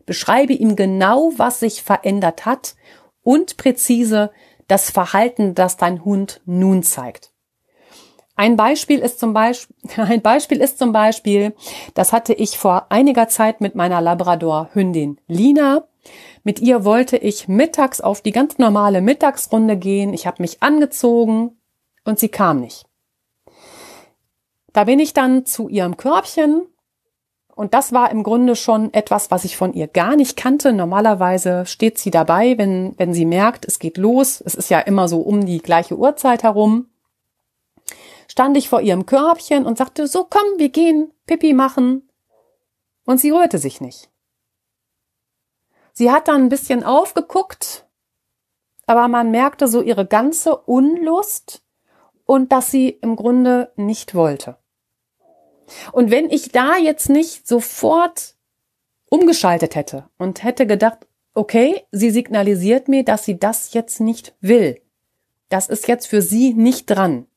Beschreibe 0.05 0.53
ihm 0.53 0.75
genau, 0.75 1.31
was 1.37 1.59
sich 1.59 1.83
verändert 1.83 2.45
hat 2.45 2.75
und 3.21 3.57
präzise 3.57 4.31
das 4.67 4.89
Verhalten, 4.89 5.55
das 5.55 5.77
dein 5.77 6.03
Hund 6.03 6.41
nun 6.45 6.83
zeigt. 6.83 7.31
Ein 8.35 8.55
Beispiel 8.55 8.99
ist 8.99 9.19
zum 9.19 9.33
Beispiel, 9.33 9.75
ein 9.97 10.21
Beispiel 10.21 10.61
ist 10.61 10.77
zum 10.77 10.91
Beispiel, 10.91 11.55
das 11.95 12.13
hatte 12.13 12.33
ich 12.33 12.57
vor 12.57 12.87
einiger 12.89 13.27
Zeit 13.27 13.61
mit 13.61 13.75
meiner 13.75 13.99
Labrador-Hündin 13.99 15.19
Lina. 15.27 15.87
Mit 16.43 16.59
ihr 16.61 16.85
wollte 16.85 17.17
ich 17.17 17.47
mittags 17.47 17.99
auf 17.99 18.21
die 18.21 18.31
ganz 18.31 18.57
normale 18.59 19.01
Mittagsrunde 19.01 19.75
gehen. 19.75 20.13
Ich 20.13 20.27
habe 20.27 20.41
mich 20.41 20.61
angezogen 20.63 21.57
und 22.05 22.19
sie 22.19 22.29
kam 22.29 22.61
nicht. 22.61 22.85
Da 24.71 24.83
bin 24.83 24.99
ich 24.99 25.13
dann 25.13 25.45
zu 25.45 25.67
ihrem 25.67 25.97
Körbchen 25.97 26.67
und 27.57 27.73
das 27.73 27.91
war 27.91 28.11
im 28.11 28.23
Grunde 28.23 28.55
schon 28.55 28.93
etwas, 28.93 29.31
was 29.31 29.43
ich 29.43 29.57
von 29.57 29.73
ihr 29.73 29.87
gar 29.87 30.15
nicht 30.15 30.37
kannte. 30.37 30.71
Normalerweise 30.71 31.65
steht 31.65 31.97
sie 31.97 32.11
dabei, 32.11 32.57
wenn, 32.57 32.93
wenn 32.97 33.13
sie 33.13 33.25
merkt, 33.25 33.65
es 33.65 33.79
geht 33.79 33.97
los. 33.97 34.41
Es 34.45 34.55
ist 34.55 34.69
ja 34.69 34.79
immer 34.79 35.07
so 35.07 35.19
um 35.19 35.45
die 35.45 35.59
gleiche 35.59 35.97
Uhrzeit 35.97 36.43
herum 36.43 36.87
stand 38.27 38.55
ich 38.55 38.69
vor 38.69 38.81
ihrem 38.81 39.07
Körbchen 39.07 39.65
und 39.65 39.79
sagte, 39.79 40.05
so 40.05 40.23
komm, 40.23 40.45
wir 40.57 40.69
gehen 40.69 41.11
Pipi 41.25 41.53
machen. 41.53 42.07
Und 43.05 43.19
sie 43.19 43.31
rührte 43.31 43.57
sich 43.57 43.81
nicht. 43.81 44.11
Sie 45.93 46.11
hat 46.11 46.27
dann 46.27 46.43
ein 46.43 46.49
bisschen 46.49 46.83
aufgeguckt, 46.83 47.87
aber 48.85 49.07
man 49.07 49.31
merkte 49.31 49.67
so 49.67 49.81
ihre 49.81 50.05
ganze 50.05 50.55
Unlust 50.55 51.63
und 52.25 52.51
dass 52.51 52.69
sie 52.69 52.89
im 52.89 53.15
Grunde 53.15 53.71
nicht 53.75 54.13
wollte. 54.13 54.57
Und 55.91 56.11
wenn 56.11 56.29
ich 56.29 56.51
da 56.51 56.77
jetzt 56.77 57.09
nicht 57.09 57.47
sofort 57.47 58.35
umgeschaltet 59.09 59.75
hätte 59.75 60.09
und 60.17 60.43
hätte 60.43 60.67
gedacht, 60.67 61.07
okay, 61.33 61.83
sie 61.91 62.09
signalisiert 62.09 62.87
mir, 62.87 63.03
dass 63.03 63.25
sie 63.25 63.37
das 63.37 63.73
jetzt 63.73 63.99
nicht 63.99 64.33
will. 64.41 64.81
Das 65.49 65.67
ist 65.67 65.87
jetzt 65.87 66.07
für 66.07 66.21
sie 66.21 66.53
nicht 66.53 66.87
dran. 66.87 67.27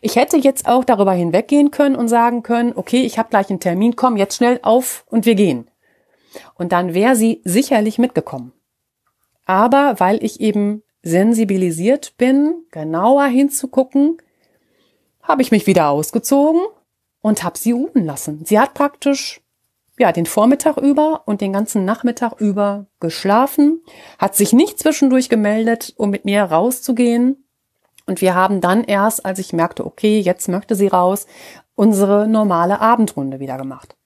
Ich 0.00 0.16
hätte 0.16 0.38
jetzt 0.38 0.66
auch 0.66 0.84
darüber 0.84 1.12
hinweggehen 1.12 1.70
können 1.70 1.96
und 1.96 2.08
sagen 2.08 2.42
können, 2.42 2.72
okay, 2.74 3.02
ich 3.02 3.18
habe 3.18 3.28
gleich 3.28 3.50
einen 3.50 3.60
Termin, 3.60 3.96
komm 3.96 4.16
jetzt 4.16 4.36
schnell 4.36 4.58
auf 4.62 5.04
und 5.08 5.26
wir 5.26 5.34
gehen. 5.34 5.70
Und 6.54 6.72
dann 6.72 6.94
wäre 6.94 7.16
sie 7.16 7.42
sicherlich 7.44 7.98
mitgekommen. 7.98 8.52
Aber 9.44 10.00
weil 10.00 10.24
ich 10.24 10.40
eben 10.40 10.82
sensibilisiert 11.02 12.16
bin, 12.16 12.64
genauer 12.70 13.26
hinzugucken, 13.26 14.16
habe 15.22 15.42
ich 15.42 15.50
mich 15.50 15.66
wieder 15.66 15.90
ausgezogen 15.90 16.62
und 17.24 17.42
habe 17.42 17.56
sie 17.56 17.72
ruhen 17.72 18.04
lassen. 18.04 18.44
Sie 18.44 18.60
hat 18.60 18.74
praktisch 18.74 19.40
ja 19.98 20.12
den 20.12 20.26
Vormittag 20.26 20.76
über 20.76 21.22
und 21.24 21.40
den 21.40 21.54
ganzen 21.54 21.86
Nachmittag 21.86 22.38
über 22.38 22.84
geschlafen, 23.00 23.80
hat 24.18 24.36
sich 24.36 24.52
nicht 24.52 24.78
zwischendurch 24.78 25.30
gemeldet, 25.30 25.94
um 25.96 26.10
mit 26.10 26.26
mir 26.26 26.42
rauszugehen 26.42 27.42
und 28.04 28.20
wir 28.20 28.34
haben 28.34 28.60
dann 28.60 28.84
erst, 28.84 29.24
als 29.24 29.38
ich 29.38 29.54
merkte, 29.54 29.86
okay, 29.86 30.20
jetzt 30.20 30.48
möchte 30.48 30.74
sie 30.74 30.88
raus, 30.88 31.26
unsere 31.74 32.28
normale 32.28 32.82
Abendrunde 32.82 33.40
wieder 33.40 33.56
gemacht. 33.56 33.96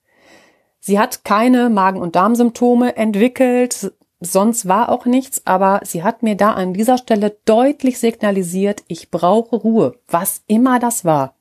Sie 0.79 0.97
hat 0.97 1.25
keine 1.25 1.69
Magen- 1.69 2.01
und 2.01 2.15
Darmsymptome 2.15 2.95
entwickelt, 2.95 3.91
sonst 4.21 4.65
war 4.65 4.87
auch 4.87 5.05
nichts, 5.05 5.45
aber 5.45 5.81
sie 5.83 6.03
hat 6.03 6.23
mir 6.23 6.35
da 6.35 6.53
an 6.53 6.73
dieser 6.73 6.97
Stelle 6.97 7.35
deutlich 7.43 7.99
signalisiert, 7.99 8.83
ich 8.87 9.11
brauche 9.11 9.57
Ruhe, 9.57 9.99
was 10.07 10.41
immer 10.47 10.79
das 10.79 11.03
war. 11.03 11.33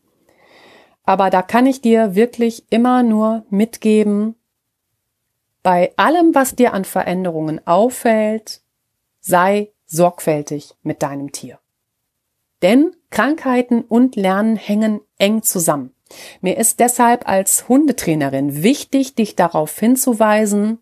Aber 1.09 1.31
da 1.31 1.41
kann 1.41 1.65
ich 1.65 1.81
dir 1.81 2.15
wirklich 2.17 2.65
immer 2.69 3.03
nur 3.03 3.47
mitgeben, 3.49 4.35
bei 5.63 5.91
allem, 5.97 6.35
was 6.35 6.55
dir 6.55 6.75
an 6.75 6.85
Veränderungen 6.85 7.67
auffällt, 7.67 8.61
sei 9.19 9.73
sorgfältig 9.87 10.75
mit 10.83 11.03
deinem 11.03 11.33
Tier. 11.33 11.61
Denn 12.61 12.95
Krankheiten 13.09 13.85
und 13.85 14.17
Lernen 14.17 14.57
hängen 14.57 15.01
eng 15.17 15.43
zusammen. 15.43 15.95
Mir 16.43 16.59
ist 16.59 16.79
deshalb 16.79 17.27
als 17.27 17.71
Hundetrainerin 17.71 18.63
wichtig, 18.63 19.15
dich 19.15 19.35
darauf 19.35 19.79
hinzuweisen, 19.79 20.79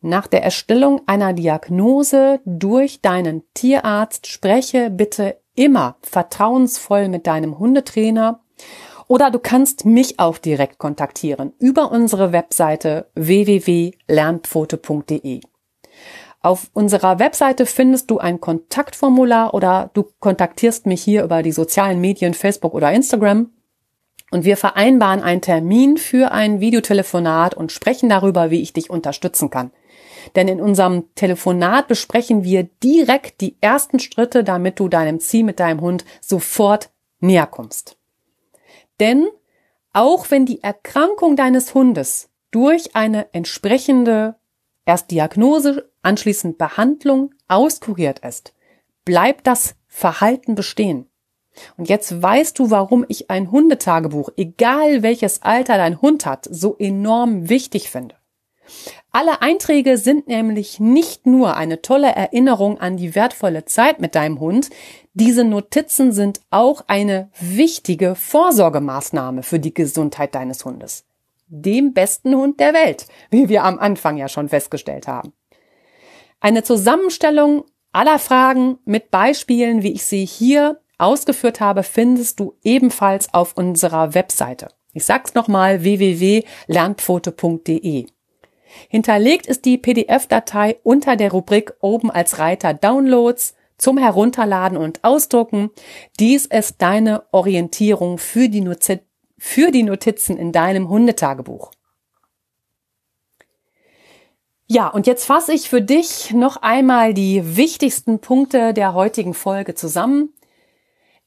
nach 0.00 0.28
der 0.28 0.44
Erstellung 0.44 1.00
einer 1.06 1.32
Diagnose 1.32 2.38
durch 2.44 3.00
deinen 3.00 3.42
Tierarzt 3.54 4.28
spreche 4.28 4.88
bitte 4.88 5.36
immer 5.56 5.96
vertrauensvoll 6.00 7.08
mit 7.08 7.26
deinem 7.26 7.58
Hundetrainer 7.58 8.38
Oder 9.12 9.30
du 9.30 9.38
kannst 9.38 9.84
mich 9.84 10.18
auch 10.18 10.38
direkt 10.38 10.78
kontaktieren 10.78 11.52
über 11.58 11.92
unsere 11.92 12.32
Webseite 12.32 13.10
www.lernpfote.de. 13.14 15.42
Auf 16.40 16.70
unserer 16.72 17.18
Webseite 17.18 17.66
findest 17.66 18.10
du 18.10 18.16
ein 18.16 18.40
Kontaktformular 18.40 19.52
oder 19.52 19.90
du 19.92 20.06
kontaktierst 20.18 20.86
mich 20.86 21.02
hier 21.02 21.24
über 21.24 21.42
die 21.42 21.52
sozialen 21.52 22.00
Medien 22.00 22.32
Facebook 22.32 22.72
oder 22.72 22.90
Instagram 22.90 23.50
und 24.30 24.46
wir 24.46 24.56
vereinbaren 24.56 25.22
einen 25.22 25.42
Termin 25.42 25.98
für 25.98 26.32
ein 26.32 26.60
Videotelefonat 26.60 27.54
und 27.54 27.70
sprechen 27.70 28.08
darüber, 28.08 28.50
wie 28.50 28.62
ich 28.62 28.72
dich 28.72 28.88
unterstützen 28.88 29.50
kann. 29.50 29.72
Denn 30.36 30.48
in 30.48 30.62
unserem 30.62 31.14
Telefonat 31.16 31.86
besprechen 31.86 32.44
wir 32.44 32.62
direkt 32.82 33.42
die 33.42 33.58
ersten 33.60 33.98
Schritte, 33.98 34.42
damit 34.42 34.80
du 34.80 34.88
deinem 34.88 35.20
Ziel 35.20 35.44
mit 35.44 35.60
deinem 35.60 35.82
Hund 35.82 36.06
sofort 36.22 36.88
näher 37.20 37.46
kommst. 37.46 37.98
Denn 39.00 39.28
auch 39.92 40.30
wenn 40.30 40.46
die 40.46 40.62
Erkrankung 40.62 41.36
deines 41.36 41.74
Hundes 41.74 42.30
durch 42.50 42.94
eine 42.94 43.32
entsprechende 43.34 44.36
erst 44.84 45.10
Diagnose, 45.10 45.90
anschließend 46.02 46.58
Behandlung 46.58 47.34
auskuriert 47.48 48.20
ist, 48.20 48.54
bleibt 49.04 49.46
das 49.46 49.76
Verhalten 49.86 50.54
bestehen. 50.54 51.08
Und 51.76 51.88
jetzt 51.88 52.22
weißt 52.22 52.58
du, 52.58 52.70
warum 52.70 53.04
ich 53.08 53.30
ein 53.30 53.50
Hundetagebuch, 53.50 54.30
egal 54.36 55.02
welches 55.02 55.42
Alter 55.42 55.76
dein 55.76 56.00
Hund 56.00 56.24
hat, 56.24 56.48
so 56.50 56.76
enorm 56.78 57.48
wichtig 57.48 57.90
finde. 57.90 58.16
Alle 59.10 59.42
Einträge 59.42 59.98
sind 59.98 60.28
nämlich 60.28 60.80
nicht 60.80 61.26
nur 61.26 61.56
eine 61.56 61.82
tolle 61.82 62.08
Erinnerung 62.08 62.80
an 62.80 62.96
die 62.96 63.14
wertvolle 63.14 63.64
Zeit 63.64 64.00
mit 64.00 64.14
deinem 64.14 64.40
Hund, 64.40 64.70
diese 65.14 65.44
Notizen 65.44 66.12
sind 66.12 66.40
auch 66.50 66.84
eine 66.86 67.30
wichtige 67.38 68.14
Vorsorgemaßnahme 68.14 69.42
für 69.42 69.58
die 69.58 69.74
Gesundheit 69.74 70.34
deines 70.34 70.64
Hundes. 70.64 71.04
Dem 71.48 71.92
besten 71.92 72.34
Hund 72.34 72.58
der 72.60 72.72
Welt, 72.72 73.06
wie 73.30 73.50
wir 73.50 73.64
am 73.64 73.78
Anfang 73.78 74.16
ja 74.16 74.28
schon 74.28 74.48
festgestellt 74.48 75.06
haben. 75.06 75.34
Eine 76.40 76.62
Zusammenstellung 76.62 77.64
aller 77.92 78.18
Fragen 78.18 78.78
mit 78.86 79.10
Beispielen, 79.10 79.82
wie 79.82 79.92
ich 79.92 80.06
sie 80.06 80.24
hier 80.24 80.80
ausgeführt 80.96 81.60
habe, 81.60 81.82
findest 81.82 82.40
du 82.40 82.54
ebenfalls 82.64 83.34
auf 83.34 83.54
unserer 83.56 84.14
Webseite. 84.14 84.68
Ich 84.94 85.04
sag's 85.04 85.34
nochmal 85.34 85.82
www.lernpfote.de. 85.82 88.06
Hinterlegt 88.88 89.46
ist 89.46 89.64
die 89.64 89.78
PDF-Datei 89.78 90.76
unter 90.82 91.16
der 91.16 91.32
Rubrik 91.32 91.74
oben 91.80 92.10
als 92.10 92.38
Reiter 92.38 92.74
Downloads 92.74 93.54
zum 93.78 93.98
Herunterladen 93.98 94.78
und 94.78 95.02
Ausdrucken. 95.02 95.70
Dies 96.20 96.46
ist 96.46 96.76
deine 96.80 97.24
Orientierung 97.32 98.18
für 98.18 98.48
die, 98.48 98.60
Notiz 98.60 99.00
für 99.38 99.72
die 99.72 99.82
Notizen 99.82 100.36
in 100.36 100.52
deinem 100.52 100.88
Hundetagebuch. 100.88 101.72
Ja, 104.68 104.88
und 104.88 105.06
jetzt 105.06 105.24
fasse 105.24 105.52
ich 105.52 105.68
für 105.68 105.82
dich 105.82 106.32
noch 106.32 106.56
einmal 106.56 107.12
die 107.12 107.56
wichtigsten 107.56 108.20
Punkte 108.20 108.72
der 108.72 108.94
heutigen 108.94 109.34
Folge 109.34 109.74
zusammen. 109.74 110.32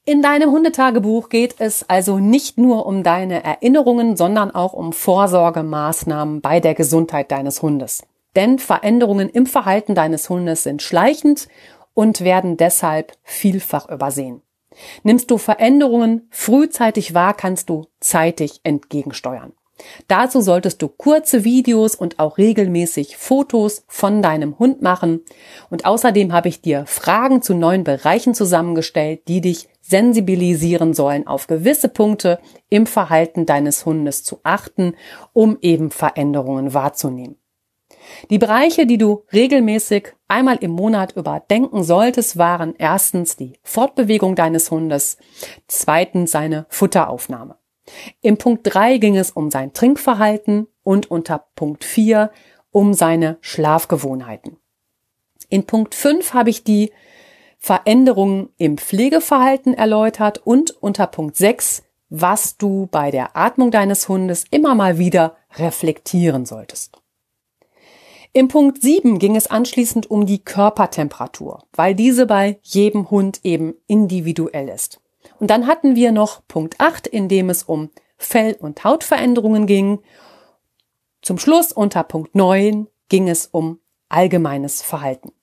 In 0.07 0.21
deinem 0.21 0.51
Hundetagebuch 0.51 1.29
geht 1.29 1.55
es 1.57 1.89
also 1.89 2.19
nicht 2.19 2.59
nur 2.59 2.85
um 2.85 3.01
deine 3.01 3.43
Erinnerungen, 3.43 4.15
sondern 4.15 4.51
auch 4.51 4.73
um 4.73 4.93
Vorsorgemaßnahmen 4.93 6.41
bei 6.41 6.59
der 6.59 6.75
Gesundheit 6.75 7.31
deines 7.31 7.63
Hundes. 7.63 8.03
Denn 8.35 8.59
Veränderungen 8.59 9.29
im 9.29 9.47
Verhalten 9.47 9.95
deines 9.95 10.29
Hundes 10.29 10.61
sind 10.61 10.83
schleichend 10.83 11.47
und 11.95 12.21
werden 12.21 12.55
deshalb 12.55 13.13
vielfach 13.23 13.89
übersehen. 13.89 14.43
Nimmst 15.01 15.31
du 15.31 15.39
Veränderungen 15.39 16.27
frühzeitig 16.29 17.15
wahr, 17.15 17.33
kannst 17.33 17.69
du 17.69 17.87
zeitig 17.99 18.59
entgegensteuern. 18.61 19.53
Dazu 20.07 20.41
solltest 20.41 20.81
du 20.81 20.87
kurze 20.87 21.43
Videos 21.43 21.95
und 21.95 22.19
auch 22.19 22.37
regelmäßig 22.37 23.17
Fotos 23.17 23.83
von 23.87 24.21
deinem 24.21 24.57
Hund 24.57 24.81
machen. 24.81 25.21
Und 25.69 25.85
außerdem 25.85 26.33
habe 26.33 26.47
ich 26.47 26.61
dir 26.61 26.85
Fragen 26.85 27.41
zu 27.41 27.53
neuen 27.53 27.83
Bereichen 27.83 28.33
zusammengestellt, 28.33 29.27
die 29.27 29.41
dich 29.41 29.67
sensibilisieren 29.81 30.93
sollen, 30.93 31.27
auf 31.27 31.47
gewisse 31.47 31.89
Punkte 31.89 32.39
im 32.69 32.87
Verhalten 32.87 33.45
deines 33.45 33.85
Hundes 33.85 34.23
zu 34.23 34.39
achten, 34.43 34.95
um 35.33 35.57
eben 35.61 35.91
Veränderungen 35.91 36.73
wahrzunehmen. 36.73 37.37
Die 38.29 38.37
Bereiche, 38.37 38.85
die 38.85 38.97
du 38.97 39.23
regelmäßig 39.33 40.13
einmal 40.27 40.57
im 40.57 40.71
Monat 40.71 41.15
überdenken 41.15 41.83
solltest, 41.83 42.37
waren 42.37 42.75
erstens 42.77 43.35
die 43.35 43.59
Fortbewegung 43.63 44.35
deines 44.35 44.71
Hundes, 44.71 45.17
zweitens 45.67 46.31
seine 46.31 46.65
Futteraufnahme. 46.69 47.57
Im 48.21 48.37
Punkt 48.37 48.61
3 48.63 48.97
ging 48.97 49.17
es 49.17 49.31
um 49.31 49.51
sein 49.51 49.73
Trinkverhalten 49.73 50.67
und 50.83 51.09
unter 51.11 51.45
Punkt 51.55 51.83
4 51.83 52.31
um 52.71 52.93
seine 52.93 53.37
Schlafgewohnheiten. 53.41 54.57
In 55.49 55.65
Punkt 55.65 55.95
5 55.95 56.33
habe 56.33 56.49
ich 56.49 56.63
die 56.63 56.91
Veränderungen 57.57 58.49
im 58.57 58.77
Pflegeverhalten 58.77 59.73
erläutert 59.73 60.39
und 60.45 60.71
unter 60.81 61.07
Punkt 61.07 61.37
6, 61.37 61.83
was 62.09 62.57
du 62.57 62.87
bei 62.91 63.11
der 63.11 63.35
Atmung 63.35 63.71
deines 63.71 64.07
Hundes 64.07 64.45
immer 64.51 64.75
mal 64.75 64.97
wieder 64.97 65.37
reflektieren 65.55 66.45
solltest. 66.45 67.01
Im 68.33 68.49
Punkt 68.49 68.81
7 68.81 69.17
ging 69.17 69.37
es 69.37 69.47
anschließend 69.47 70.11
um 70.11 70.25
die 70.25 70.43
Körpertemperatur, 70.43 71.63
weil 71.71 71.95
diese 71.95 72.25
bei 72.25 72.59
jedem 72.63 73.09
Hund 73.09 73.39
eben 73.43 73.75
individuell 73.87 74.67
ist. 74.67 74.99
Und 75.45 75.49
dann 75.49 75.67
hatten 75.67 75.95
wir 75.95 76.11
noch 76.11 76.41
Punkt 76.47 76.79
8, 76.79 77.05
in 77.05 77.29
dem 77.29 77.51
es 77.51 77.61
um 77.61 77.91
Fell- 78.17 78.57
und 78.59 78.83
Hautveränderungen 78.83 79.67
ging. 79.67 79.99
Zum 81.21 81.37
Schluss 81.37 81.71
unter 81.71 82.01
Punkt 82.01 82.33
9 82.33 82.87
ging 83.09 83.29
es 83.29 83.45
um 83.45 83.79
allgemeines 84.09 84.81
Verhalten. 84.81 85.33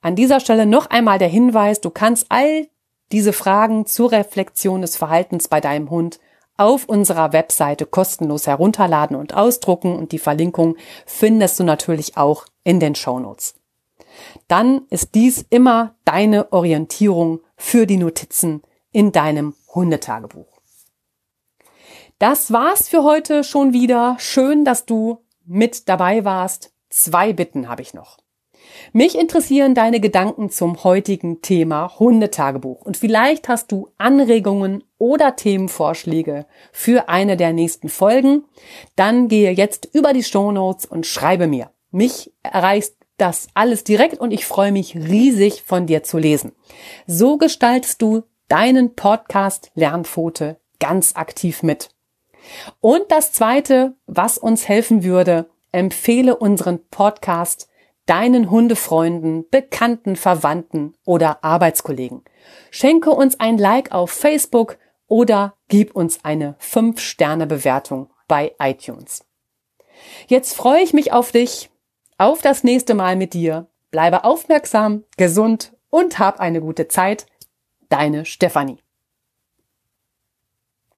An 0.00 0.16
dieser 0.16 0.40
Stelle 0.40 0.66
noch 0.66 0.90
einmal 0.90 1.20
der 1.20 1.28
Hinweis, 1.28 1.80
du 1.80 1.90
kannst 1.90 2.26
all 2.30 2.66
diese 3.12 3.32
Fragen 3.32 3.86
zur 3.86 4.10
Reflexion 4.10 4.82
des 4.82 4.96
Verhaltens 4.96 5.46
bei 5.46 5.60
deinem 5.60 5.90
Hund 5.90 6.18
auf 6.56 6.86
unserer 6.86 7.32
Webseite 7.32 7.86
kostenlos 7.86 8.48
herunterladen 8.48 9.16
und 9.16 9.32
ausdrucken 9.32 9.94
und 9.94 10.10
die 10.10 10.18
Verlinkung 10.18 10.76
findest 11.06 11.60
du 11.60 11.62
natürlich 11.62 12.16
auch 12.16 12.46
in 12.64 12.80
den 12.80 12.96
Show 12.96 13.20
Notes. 13.20 13.54
Dann 14.48 14.82
ist 14.90 15.14
dies 15.14 15.46
immer 15.50 15.94
deine 16.04 16.52
Orientierung 16.52 17.42
für 17.56 17.86
die 17.86 17.96
Notizen 17.96 18.62
in 18.92 19.12
deinem 19.12 19.54
Hundetagebuch. 19.74 20.58
Das 22.18 22.52
war's 22.52 22.88
für 22.88 23.04
heute 23.04 23.44
schon 23.44 23.72
wieder. 23.72 24.16
Schön, 24.18 24.64
dass 24.64 24.86
du 24.86 25.24
mit 25.44 25.88
dabei 25.88 26.24
warst. 26.24 26.72
Zwei 26.90 27.32
Bitten 27.32 27.68
habe 27.68 27.82
ich 27.82 27.94
noch. 27.94 28.18
Mich 28.92 29.18
interessieren 29.18 29.74
deine 29.74 30.00
Gedanken 30.00 30.50
zum 30.50 30.82
heutigen 30.84 31.42
Thema 31.42 31.98
Hundetagebuch 31.98 32.82
und 32.82 32.96
vielleicht 32.96 33.48
hast 33.48 33.70
du 33.72 33.90
Anregungen 33.98 34.84
oder 34.98 35.36
Themenvorschläge 35.36 36.46
für 36.72 37.08
eine 37.08 37.36
der 37.36 37.52
nächsten 37.52 37.88
Folgen. 37.88 38.44
Dann 38.96 39.28
gehe 39.28 39.52
jetzt 39.52 39.88
über 39.92 40.12
die 40.12 40.24
Show 40.24 40.52
Notes 40.52 40.86
und 40.86 41.06
schreibe 41.06 41.46
mir. 41.46 41.70
Mich 41.90 42.32
erreichst 42.42 42.96
das 43.16 43.48
alles 43.54 43.84
direkt 43.84 44.18
und 44.18 44.32
ich 44.32 44.46
freue 44.46 44.72
mich 44.72 44.94
riesig 44.94 45.62
von 45.62 45.86
dir 45.86 46.02
zu 46.02 46.18
lesen. 46.18 46.52
So 47.06 47.36
gestaltest 47.36 48.00
du 48.00 48.22
deinen 48.48 48.94
Podcast 48.94 49.70
Lernpfote 49.74 50.58
ganz 50.80 51.16
aktiv 51.16 51.62
mit. 51.62 51.90
Und 52.80 53.10
das 53.10 53.32
zweite, 53.32 53.94
was 54.06 54.38
uns 54.38 54.68
helfen 54.68 55.04
würde, 55.04 55.50
empfehle 55.72 56.36
unseren 56.36 56.86
Podcast 56.88 57.68
deinen 58.06 58.50
Hundefreunden, 58.50 59.48
Bekannten, 59.50 60.16
Verwandten 60.16 60.94
oder 61.04 61.44
Arbeitskollegen. 61.44 62.24
Schenke 62.70 63.10
uns 63.10 63.38
ein 63.38 63.58
Like 63.58 63.92
auf 63.92 64.10
Facebook 64.10 64.78
oder 65.06 65.54
gib 65.68 65.94
uns 65.94 66.24
eine 66.24 66.56
5-Sterne-Bewertung 66.60 68.10
bei 68.26 68.54
iTunes. 68.58 69.26
Jetzt 70.26 70.56
freue 70.56 70.82
ich 70.82 70.94
mich 70.94 71.12
auf 71.12 71.32
dich, 71.32 71.70
auf 72.16 72.40
das 72.40 72.64
nächste 72.64 72.94
Mal 72.94 73.16
mit 73.16 73.34
dir. 73.34 73.66
Bleibe 73.90 74.24
aufmerksam, 74.24 75.04
gesund 75.16 75.74
und 75.90 76.18
hab 76.18 76.40
eine 76.40 76.60
gute 76.60 76.88
Zeit. 76.88 77.26
Deine 77.88 78.24
Stefanie. 78.24 78.82